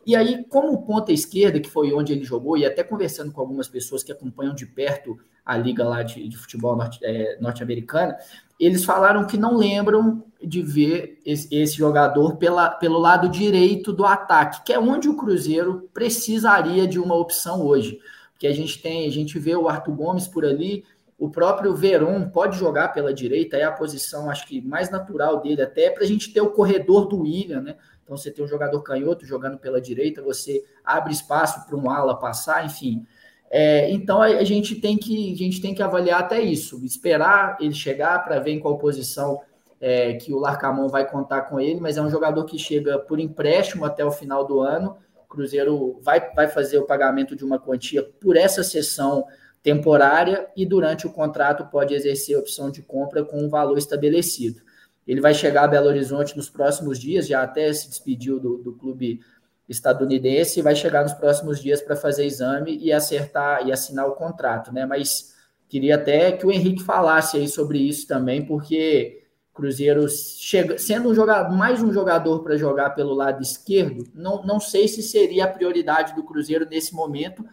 [0.05, 3.67] E aí, como ponta esquerda, que foi onde ele jogou, e até conversando com algumas
[3.67, 8.17] pessoas que acompanham de perto a liga lá de, de futebol norte, é, norte-americana,
[8.59, 14.05] eles falaram que não lembram de ver esse, esse, jogador pela, pelo lado direito do
[14.05, 17.99] ataque, que é onde o Cruzeiro precisaria de uma opção hoje.
[18.31, 20.83] Porque a gente tem, a gente vê o Arthur Gomes por ali,
[21.17, 25.61] o próprio Veron pode jogar pela direita, é a posição, acho que mais natural dele,
[25.61, 27.75] até para a gente ter o corredor do William, né?
[28.09, 32.17] Então você tem um jogador canhoto jogando pela direita, você abre espaço para um ala
[32.17, 33.05] passar, enfim.
[33.51, 37.73] É, então a, gente tem que a gente tem que avaliar até isso, esperar ele
[37.73, 39.39] chegar para ver em qual posição
[39.79, 43.19] é, que o Larcamon vai contar com ele, mas é um jogador que chega por
[43.19, 44.97] empréstimo até o final do ano
[45.29, 49.23] Cruzeiro vai, vai fazer o pagamento de uma quantia por essa sessão
[49.61, 54.61] temporária e durante o contrato pode exercer a opção de compra com um valor estabelecido.
[55.09, 58.73] Ele vai chegar a Belo Horizonte nos próximos dias, já até se despediu do, do
[58.73, 59.19] clube
[59.67, 64.11] estadunidense, e vai chegar nos próximos dias para fazer exame e acertar e assinar o
[64.11, 64.85] contrato, né?
[64.85, 65.33] Mas
[65.67, 71.15] queria até que o Henrique falasse aí sobre isso também, porque Cruzeiro chega, sendo um
[71.15, 75.47] jogador, mais um jogador para jogar pelo lado esquerdo, não, não sei se seria a
[75.47, 77.43] prioridade do Cruzeiro nesse momento,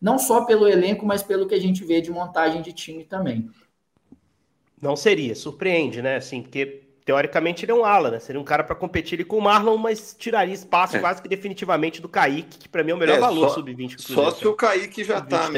[0.00, 3.50] não só pelo elenco, mas pelo que a gente vê de montagem de time também.
[4.80, 6.16] Não seria, surpreende, né?
[6.16, 8.18] Assim, porque teoricamente ele é um ala, né?
[8.18, 11.00] Seria um cara para competir ali com o Marlon, mas tiraria espaço é.
[11.00, 14.30] quase que definitivamente do Kaique, que para mim é o melhor é, valor sub-20 Só
[14.30, 15.48] se o Kaique já tá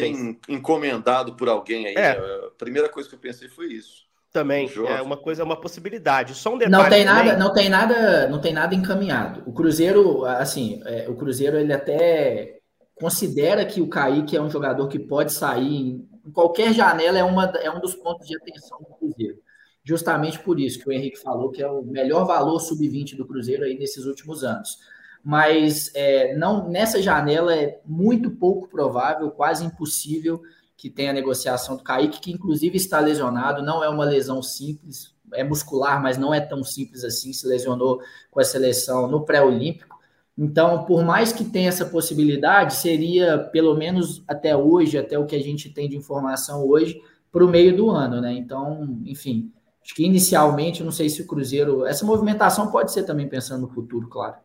[0.49, 1.95] encomendado por alguém aí.
[1.95, 2.19] É.
[2.19, 2.27] Né?
[2.47, 4.05] A primeira coisa que eu pensei foi isso.
[4.33, 6.35] Também, é uma coisa, é uma possibilidade.
[6.35, 6.83] Só um detalhe.
[6.83, 9.45] Não tem nada, não tem nada, não tem nada encaminhado.
[9.47, 12.59] O Cruzeiro, assim, é, o Cruzeiro ele até
[12.97, 17.45] considera que o Kaique é um jogador que pode sair em qualquer janela, é, uma,
[17.45, 19.44] é um dos pontos de atenção do Cruzeiro
[19.85, 23.65] justamente por isso que o Henrique falou que é o melhor valor sub-20 do Cruzeiro
[23.65, 24.79] aí nesses últimos anos.
[25.23, 30.43] Mas é, não nessa janela é muito pouco provável, quase impossível
[30.77, 35.15] que tenha a negociação do Kaique, que inclusive está lesionado, não é uma lesão simples,
[35.33, 39.99] é muscular, mas não é tão simples assim, se lesionou com a seleção no pré-olímpico.
[40.37, 45.37] Então, por mais que tenha essa possibilidade, seria pelo menos até hoje, até o que
[45.37, 48.33] a gente tem de informação hoje, para o meio do ano, né?
[48.33, 49.53] Então, enfim,
[49.85, 51.85] Acho que inicialmente, não sei se o Cruzeiro.
[51.85, 54.37] Essa movimentação pode ser também pensando no futuro, claro.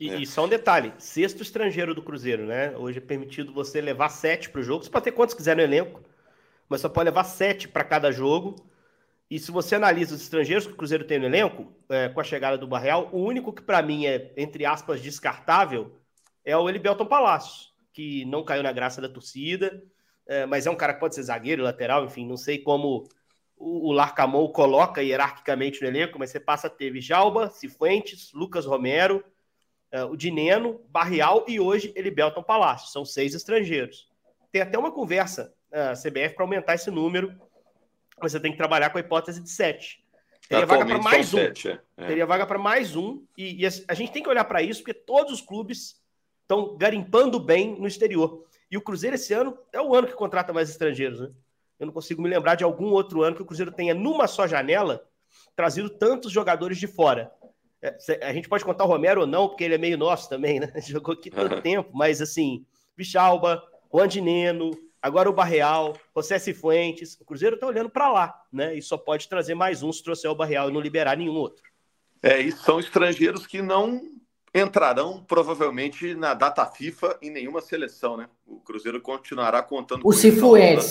[0.00, 0.20] E, é.
[0.20, 2.74] e só um detalhe: sexto estrangeiro do Cruzeiro, né?
[2.78, 4.82] Hoje é permitido você levar sete para o jogo.
[4.82, 6.00] Você pode ter quantos quiser no elenco,
[6.70, 8.56] mas só pode levar sete para cada jogo.
[9.30, 12.24] E se você analisa os estrangeiros que o Cruzeiro tem no elenco, é, com a
[12.24, 15.92] chegada do Barreal, o único que para mim é, entre aspas, descartável
[16.44, 19.82] é o Elibelton Palácio, que não caiu na graça da torcida,
[20.26, 23.08] é, mas é um cara que pode ser zagueiro, lateral, enfim, não sei como
[23.62, 29.24] o, Larcamon coloca hierarquicamente no elenco, mas você passa a ter Jalba, Cifuentes, Lucas Romero,
[29.94, 32.88] uh, o Dineno, Barrial e hoje Elibelton Palácio.
[32.90, 34.10] São seis estrangeiros.
[34.50, 37.32] Tem até uma conversa uh, CBF para aumentar esse número,
[38.20, 40.02] mas você tem que trabalhar com a hipótese de sete.
[40.48, 41.38] Teria vaga para mais um.
[41.38, 41.80] Sete, é.
[41.96, 42.06] é.
[42.06, 43.24] Teria vaga para mais um.
[43.38, 46.02] E, e a, a gente tem que olhar para isso, porque todos os clubes
[46.42, 48.44] estão garimpando bem no exterior.
[48.68, 51.30] E o Cruzeiro esse ano é o ano que contrata mais estrangeiros, né?
[51.82, 54.46] Eu não consigo me lembrar de algum outro ano que o Cruzeiro tenha, numa só
[54.46, 55.04] janela,
[55.56, 57.32] trazido tantos jogadores de fora.
[57.82, 60.60] É, a gente pode contar o Romero ou não, porque ele é meio nosso também,
[60.60, 60.72] né?
[60.86, 62.64] Jogou aqui tanto tempo, mas assim,
[62.96, 63.60] Vichalba,
[63.92, 64.70] Juan Dineno,
[65.02, 67.20] agora o Barreal, José Cifuentes.
[67.20, 68.76] O Cruzeiro está olhando para lá, né?
[68.76, 71.64] E só pode trazer mais um se trouxer o Barreal e não liberar nenhum outro.
[72.22, 74.00] É, e são estrangeiros que não
[74.54, 78.28] entrarão provavelmente na data FIFA em nenhuma seleção, né?
[78.46, 80.84] O Cruzeiro continuará contando o Cifuentes.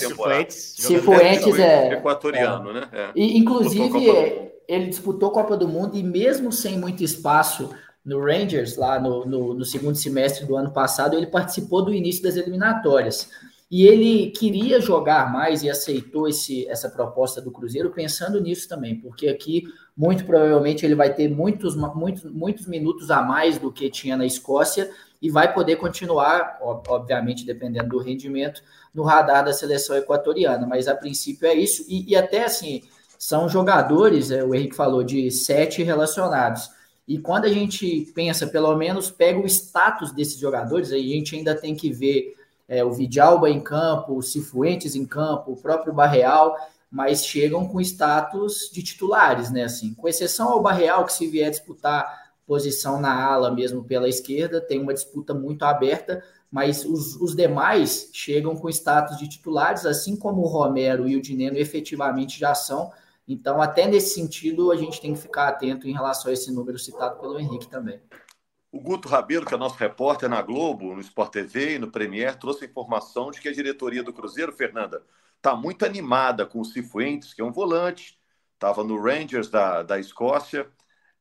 [0.64, 2.74] Cifuentes é equatoriano, é.
[2.74, 2.90] né?
[2.92, 3.12] É.
[3.16, 7.70] E, inclusive ele disputou Copa do Mundo e mesmo sem muito espaço
[8.04, 12.24] no Rangers lá no, no, no segundo semestre do ano passado, ele participou do início
[12.24, 13.30] das eliminatórias.
[13.72, 19.00] E ele queria jogar mais e aceitou esse, essa proposta do Cruzeiro pensando nisso também,
[19.00, 19.64] porque aqui
[19.96, 24.26] muito provavelmente ele vai ter muitos, muitos, muitos minutos a mais do que tinha na
[24.26, 24.92] Escócia
[25.22, 28.62] e vai poder continuar, obviamente, dependendo do rendimento,
[28.94, 30.68] no radar da seleção equatoriana.
[30.68, 32.82] Mas a princípio é isso, e, e até assim,
[33.18, 36.70] são jogadores, é, o Henrique falou, de sete relacionados.
[37.08, 41.36] E quando a gente pensa, pelo menos, pega o status desses jogadores, aí a gente
[41.38, 42.36] ainda tem que ver
[42.72, 46.56] é, o Vidalba em campo, o Cifuentes em campo, o próprio Barreal,
[46.90, 49.66] mas chegam com status de titulares, né?
[49.66, 54.62] Assim, com exceção ao Barreal, que se vier disputar posição na ala mesmo pela esquerda,
[54.62, 60.16] tem uma disputa muito aberta, mas os, os demais chegam com status de titulares, assim
[60.16, 62.90] como o Romero e o Dineno efetivamente já são.
[63.28, 66.80] Então, até nesse sentido, a gente tem que ficar atento em relação a esse número
[66.80, 68.00] citado pelo Henrique também.
[68.72, 72.38] O Guto Rabelo, que é nosso repórter na Globo, no Sport TV e no Premier,
[72.40, 75.04] trouxe a informação de que a diretoria do Cruzeiro, Fernanda,
[75.36, 78.18] está muito animada com o Cifuentes, que é um volante,
[78.54, 80.70] estava no Rangers da, da Escócia,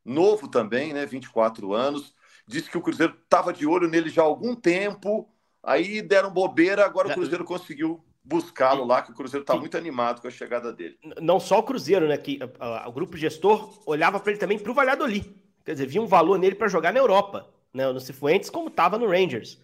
[0.04, 2.14] novo também, né, 24 anos.
[2.46, 5.28] Disse que o Cruzeiro estava de olho nele já há algum tempo,
[5.60, 10.20] aí deram bobeira, agora o Cruzeiro conseguiu buscá-lo lá, que o Cruzeiro está muito animado
[10.20, 10.96] com a chegada dele.
[11.20, 12.16] Não só o Cruzeiro, né?
[12.16, 15.34] Que a, a, o grupo gestor olhava para ele também para o Valladolid.
[15.70, 18.98] Quer dizer, via um valor nele para jogar na Europa, né, no Cifuentes, como estava
[18.98, 19.62] no Rangers.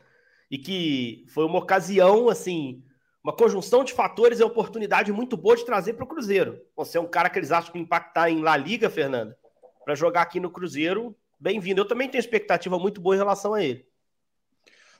[0.48, 2.80] E que foi uma ocasião, assim,
[3.24, 6.62] uma conjunção de fatores e oportunidade muito boa de trazer para o Cruzeiro.
[6.76, 9.36] Você é um cara que eles acham que impactar em La Liga, Fernanda,
[9.84, 11.80] para jogar aqui no Cruzeiro, bem-vindo.
[11.80, 13.84] Eu também tenho expectativa muito boa em relação a ele.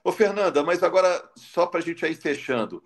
[0.03, 2.83] Ô, Fernanda, mas agora, só para a gente aí fechando,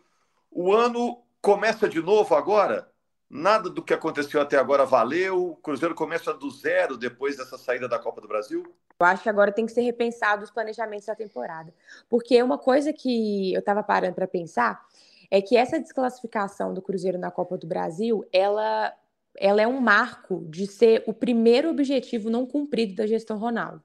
[0.51, 2.90] o ano começa de novo agora?
[3.31, 5.51] Nada do que aconteceu até agora valeu?
[5.53, 8.65] O Cruzeiro começa do zero depois dessa saída da Copa do Brasil?
[8.99, 11.73] Eu acho que agora tem que ser repensado os planejamentos da temporada.
[12.09, 14.85] Porque uma coisa que eu estava parando para pensar
[15.31, 18.93] é que essa desclassificação do Cruzeiro na Copa do Brasil, ela,
[19.37, 23.81] ela é um marco de ser o primeiro objetivo não cumprido da gestão Ronaldo.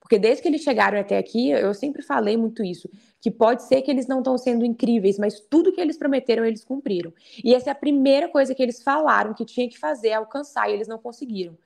[0.00, 2.90] Porque desde que eles chegaram até aqui, eu sempre falei muito isso,
[3.20, 6.64] que pode ser que eles não estão sendo incríveis, mas tudo que eles prometeram, eles
[6.64, 7.12] cumpriram.
[7.44, 10.72] E essa é a primeira coisa que eles falaram que tinha que fazer, alcançar, e
[10.72, 11.56] eles não conseguiram.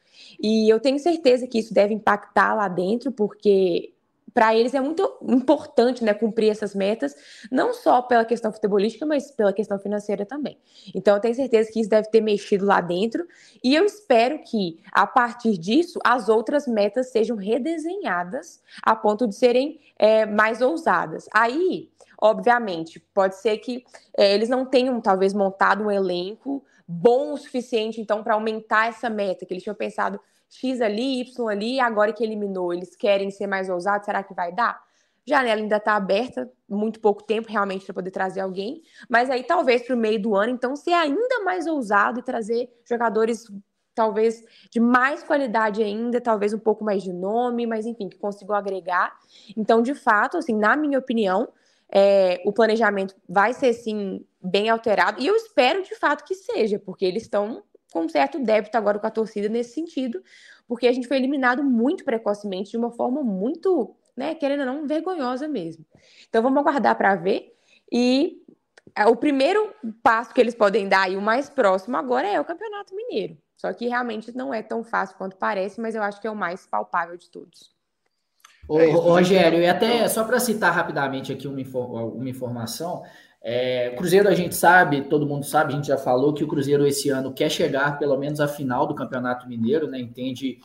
[0.43, 3.94] E eu tenho certeza que isso deve impactar lá dentro, porque
[4.35, 7.15] para eles é muito importante né, cumprir essas metas,
[7.53, 10.59] não só pela questão futebolística, mas pela questão financeira também.
[10.93, 13.25] Então, eu tenho certeza que isso deve ter mexido lá dentro,
[13.63, 19.37] e eu espero que, a partir disso, as outras metas sejam redesenhadas a ponto de
[19.37, 21.29] serem é, mais ousadas.
[21.33, 21.89] Aí,
[22.21, 23.85] obviamente, pode ser que
[24.19, 29.09] é, eles não tenham, talvez, montado um elenco bom o suficiente, então, para aumentar essa
[29.09, 30.21] meta, que eles tinham pensado
[30.55, 34.53] X ali, Y ali, agora que eliminou, eles querem ser mais ousados, será que vai
[34.53, 34.81] dar?
[35.27, 39.83] Janela ainda está aberta, muito pouco tempo realmente para poder trazer alguém, mas aí talvez
[39.83, 43.51] para o meio do ano, então, ser ainda mais ousado e trazer jogadores
[43.95, 48.55] talvez de mais qualidade ainda, talvez um pouco mais de nome, mas enfim, que consigam
[48.55, 49.17] agregar.
[49.57, 51.49] Então, de fato, assim, na minha opinião,
[51.89, 56.79] é, o planejamento vai ser sim bem alterado e eu espero de fato que seja,
[56.79, 57.63] porque eles estão
[57.95, 60.21] com um certo débito agora com a torcida nesse sentido,
[60.67, 64.87] porque a gente foi eliminado muito precocemente, de uma forma muito, né, querendo ou não,
[64.87, 65.87] vergonhosa mesmo.
[66.29, 67.55] Então vamos aguardar para ver.
[67.93, 68.43] E
[68.97, 69.73] é, o primeiro
[70.03, 73.39] passo que eles podem dar e o mais próximo agora é o Campeonato Mineiro.
[73.57, 76.37] Só que realmente não é tão fácil quanto parece, mas eu acho que é o
[76.37, 77.73] mais palpável de todos.
[78.67, 81.63] Ô, é Rogério, e até só para citar rapidamente aqui uma,
[82.03, 83.05] uma informação,
[83.47, 86.87] é, Cruzeiro a gente sabe, todo mundo sabe, a gente já falou que o Cruzeiro
[86.87, 90.01] esse ano quer chegar pelo menos à final do Campeonato Mineiro, né?
[90.01, 90.61] Entende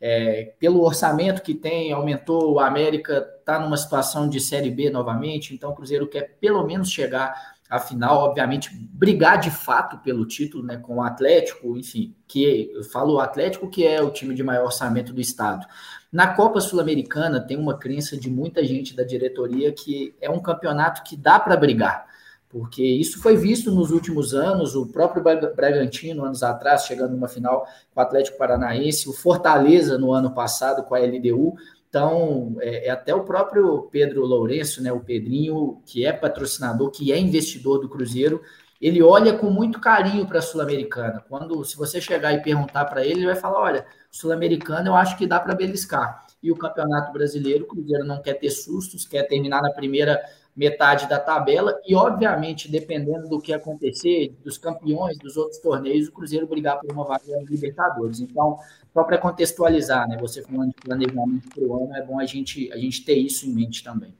[0.00, 5.54] é, pelo orçamento que tem, aumentou, a América está numa situação de Série B novamente,
[5.54, 10.64] então o Cruzeiro quer pelo menos chegar à final, obviamente, brigar de fato pelo título,
[10.64, 10.76] né?
[10.76, 14.64] Com o Atlético, enfim, que eu falo o Atlético que é o time de maior
[14.64, 15.64] orçamento do estado.
[16.10, 21.04] Na Copa Sul-Americana tem uma crença de muita gente da diretoria que é um campeonato
[21.04, 22.12] que dá para brigar
[22.54, 25.24] porque isso foi visto nos últimos anos, o próprio
[25.56, 30.84] Bragantino, anos atrás, chegando numa final com o Atlético Paranaense, o Fortaleza no ano passado
[30.84, 31.56] com a LDU.
[31.88, 37.12] Então, é, é até o próprio Pedro Lourenço, né, o Pedrinho, que é patrocinador, que
[37.12, 38.40] é investidor do Cruzeiro,
[38.80, 41.24] ele olha com muito carinho para a Sul-Americana.
[41.28, 45.16] Quando, se você chegar e perguntar para ele, ele vai falar: olha, Sul-Americana eu acho
[45.16, 46.24] que dá para beliscar.
[46.40, 50.20] E o Campeonato Brasileiro, o Cruzeiro não quer ter sustos, quer terminar na primeira
[50.54, 56.12] metade da tabela e, obviamente, dependendo do que acontecer, dos campeões dos outros torneios, o
[56.12, 58.20] Cruzeiro brigar por uma vaga no Libertadores.
[58.20, 58.58] Então,
[58.92, 60.16] só para contextualizar, né?
[60.18, 63.46] Você falando de planejamento para o ano, é bom a gente, a gente ter isso
[63.46, 64.14] em mente também.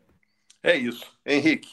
[0.62, 1.06] É isso.
[1.24, 1.68] Henrique,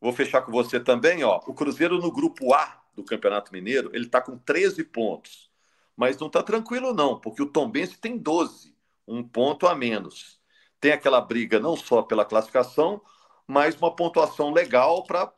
[0.00, 1.22] vou fechar com você também.
[1.22, 1.40] Ó.
[1.46, 5.50] O Cruzeiro no grupo A do Campeonato Mineiro, ele está com 13 pontos.
[5.94, 8.74] Mas não está tranquilo, não, porque o Tombense tem 12,
[9.08, 10.38] um ponto a menos.
[10.78, 13.00] Tem aquela briga não só pela classificação,
[13.46, 15.32] mas uma pontuação legal para,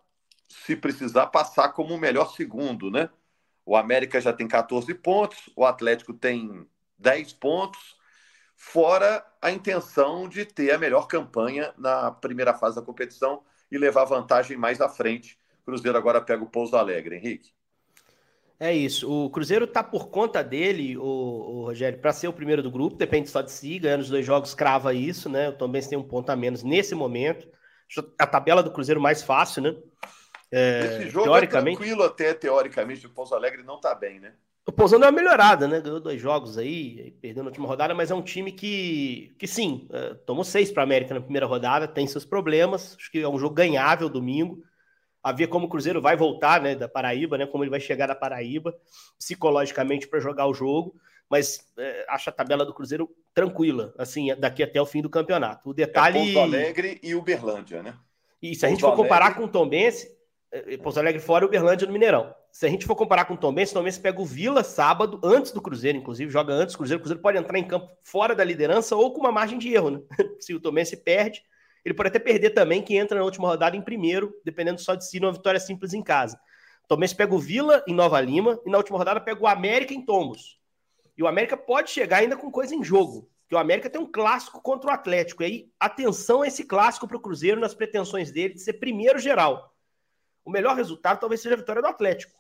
[0.49, 3.11] se precisar, passar como o melhor segundo, né?
[3.67, 6.67] O América já tem 14 pontos, o Atlético tem
[6.99, 7.97] 10 pontos,
[8.57, 14.05] fora a intenção de ter a melhor campanha na primeira fase da competição e levar
[14.07, 15.39] vantagem mais à frente.
[15.61, 17.53] O Cruzeiro agora pega o Pouso Alegre, Henrique.
[18.59, 19.09] É isso.
[19.09, 22.97] O Cruzeiro tá por conta dele, o, o Rogério, para ser o primeiro do grupo,
[22.97, 25.51] depende só de si, ganhando os dois jogos crava isso, né?
[25.51, 27.47] O Tom Benz tem um ponto a menos nesse momento
[28.19, 29.77] a tabela do Cruzeiro mais fácil, né?
[30.51, 34.19] É, Esse jogo é teoricamente, é tranquilo até, teoricamente, o Pouso Alegre não tá bem,
[34.19, 34.33] né?
[34.69, 35.81] O Pousando é uma melhorada, né?
[35.81, 39.89] Ganhou dois jogos aí, perdeu na última rodada, mas é um time que, que sim,
[39.91, 42.95] é, tomou seis para a América na primeira rodada, tem seus problemas.
[42.99, 44.63] Acho que é um jogo ganhável domingo.
[45.23, 47.47] A ver como o Cruzeiro vai voltar, né, da Paraíba, né?
[47.47, 48.77] Como ele vai chegar da Paraíba
[49.19, 50.95] psicologicamente para jogar o jogo.
[51.31, 55.71] Mas é, acho a tabela do Cruzeiro tranquila, assim, daqui até o fim do campeonato.
[55.71, 56.19] O detalhe.
[56.19, 57.95] É Pouso Alegre e Uberlândia, né?
[58.41, 60.11] E se a gente for comparar com o Tom Bense,
[60.51, 62.35] é, é, Pouso Alegre fora e Uberlândia no Mineirão.
[62.51, 64.65] Se a gente for comparar com o Tom Bense, o Tom Bense pega o Vila
[64.65, 66.99] sábado, antes do Cruzeiro, inclusive, joga antes do Cruzeiro.
[66.99, 69.91] O Cruzeiro pode entrar em campo fora da liderança ou com uma margem de erro,
[69.91, 70.01] né?
[70.41, 71.43] Se o Tom Bense perde,
[71.85, 75.07] ele pode até perder também, que entra na última rodada em primeiro, dependendo só de
[75.07, 76.37] si, numa vitória simples em casa.
[76.85, 79.47] O Tom Bense pega o Vila em Nova Lima e na última rodada pega o
[79.47, 80.58] América em Tombos.
[81.19, 83.29] E o América pode chegar ainda com coisa em jogo.
[83.49, 85.43] que o América tem um clássico contra o Atlético.
[85.43, 89.19] E aí, atenção a esse clássico para o Cruzeiro nas pretensões dele de ser primeiro
[89.19, 89.75] geral.
[90.45, 92.39] O melhor resultado talvez seja a vitória do Atlético.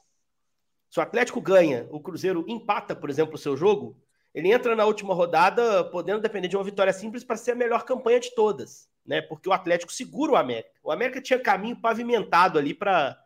[0.90, 3.96] Se o Atlético ganha, o Cruzeiro empata, por exemplo, o seu jogo,
[4.34, 7.84] ele entra na última rodada podendo depender de uma vitória simples para ser a melhor
[7.84, 9.22] campanha de todas, né?
[9.22, 10.70] Porque o Atlético segura o América.
[10.82, 13.18] O América tinha caminho pavimentado ali para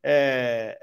[0.00, 0.78] é,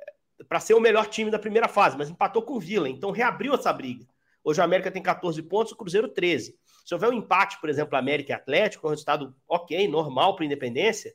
[0.47, 3.53] para ser o melhor time da primeira fase, mas empatou com o Vila, então reabriu
[3.53, 4.05] essa briga.
[4.43, 6.57] Hoje o América tem 14 pontos, o Cruzeiro 13.
[6.85, 11.13] Se houver um empate, por exemplo, América e Atlético, um resultado ok, normal para Independência,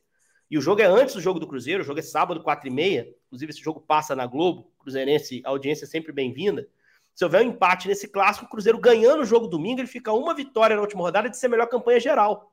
[0.51, 2.71] e o jogo é antes do jogo do Cruzeiro, o jogo é sábado, 4 e
[2.71, 6.67] meia, inclusive esse jogo passa na Globo, Cruzeirense, audiência é sempre bem-vinda.
[7.15, 10.35] Se houver um empate nesse clássico, o Cruzeiro ganhando o jogo domingo, ele fica uma
[10.35, 12.51] vitória na última rodada de ser melhor campanha geral.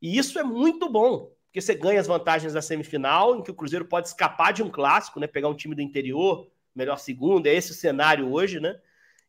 [0.00, 3.54] E isso é muito bom, porque você ganha as vantagens da semifinal, em que o
[3.54, 5.26] Cruzeiro pode escapar de um clássico, né?
[5.26, 8.78] Pegar um time do interior, melhor segundo, é esse o cenário hoje, né?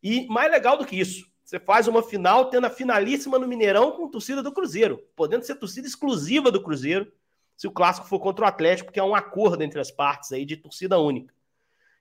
[0.04, 3.94] E mais legal do que isso, você faz uma final tendo a finalíssima no Mineirão
[3.94, 7.12] com torcida do Cruzeiro, podendo ser torcida exclusiva do Cruzeiro,
[7.58, 10.46] se o clássico for contra o Atlético, que é um acordo entre as partes aí
[10.46, 11.34] de torcida única.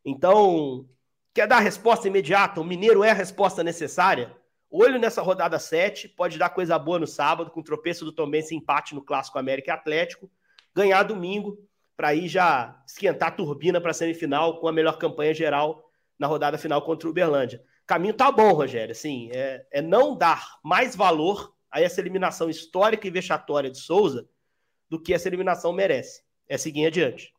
[0.05, 0.87] Então,
[1.33, 2.61] quer dar a resposta imediata?
[2.61, 4.37] O Mineiro é a resposta necessária?
[4.71, 8.95] Olho nessa rodada 7, pode dar coisa boa no sábado, com tropeço do Tombense empate
[8.95, 10.31] no Clássico América e Atlético,
[10.75, 11.59] ganhar domingo,
[11.97, 16.27] para aí já esquentar a turbina para a semifinal com a melhor campanha geral na
[16.27, 18.93] rodada final contra o Uberlândia caminho tá bom, Rogério.
[18.93, 24.29] Assim, é, é não dar mais valor a essa eliminação histórica e vexatória de Souza
[24.89, 26.23] do que essa eliminação merece.
[26.47, 27.33] É seguir adiante.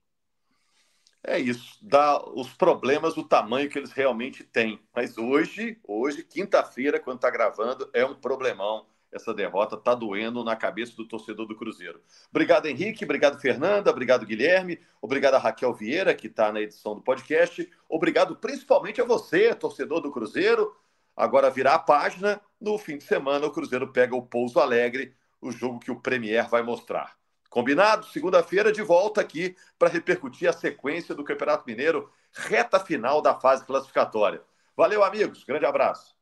[1.24, 4.80] É isso, dá os problemas do tamanho que eles realmente têm.
[4.96, 10.56] Mas hoje, hoje, quinta-feira, quando está gravando, é um problemão essa derrota está doendo na
[10.56, 12.02] cabeça do torcedor do Cruzeiro.
[12.30, 13.04] Obrigado, Henrique.
[13.04, 13.90] Obrigado, Fernanda.
[13.90, 14.80] Obrigado, Guilherme.
[15.02, 17.68] Obrigado a Raquel Vieira, que está na edição do podcast.
[17.88, 20.76] Obrigado principalmente a você, torcedor do Cruzeiro.
[21.16, 22.40] Agora virar a página.
[22.62, 26.48] No fim de semana, o Cruzeiro pega o Pouso Alegre, o jogo que o Premier
[26.48, 27.19] vai mostrar.
[27.50, 28.06] Combinado?
[28.08, 33.66] Segunda-feira de volta aqui para repercutir a sequência do Campeonato Mineiro, reta final da fase
[33.66, 34.42] classificatória.
[34.78, 35.44] Valeu, amigos.
[35.44, 36.19] Grande abraço.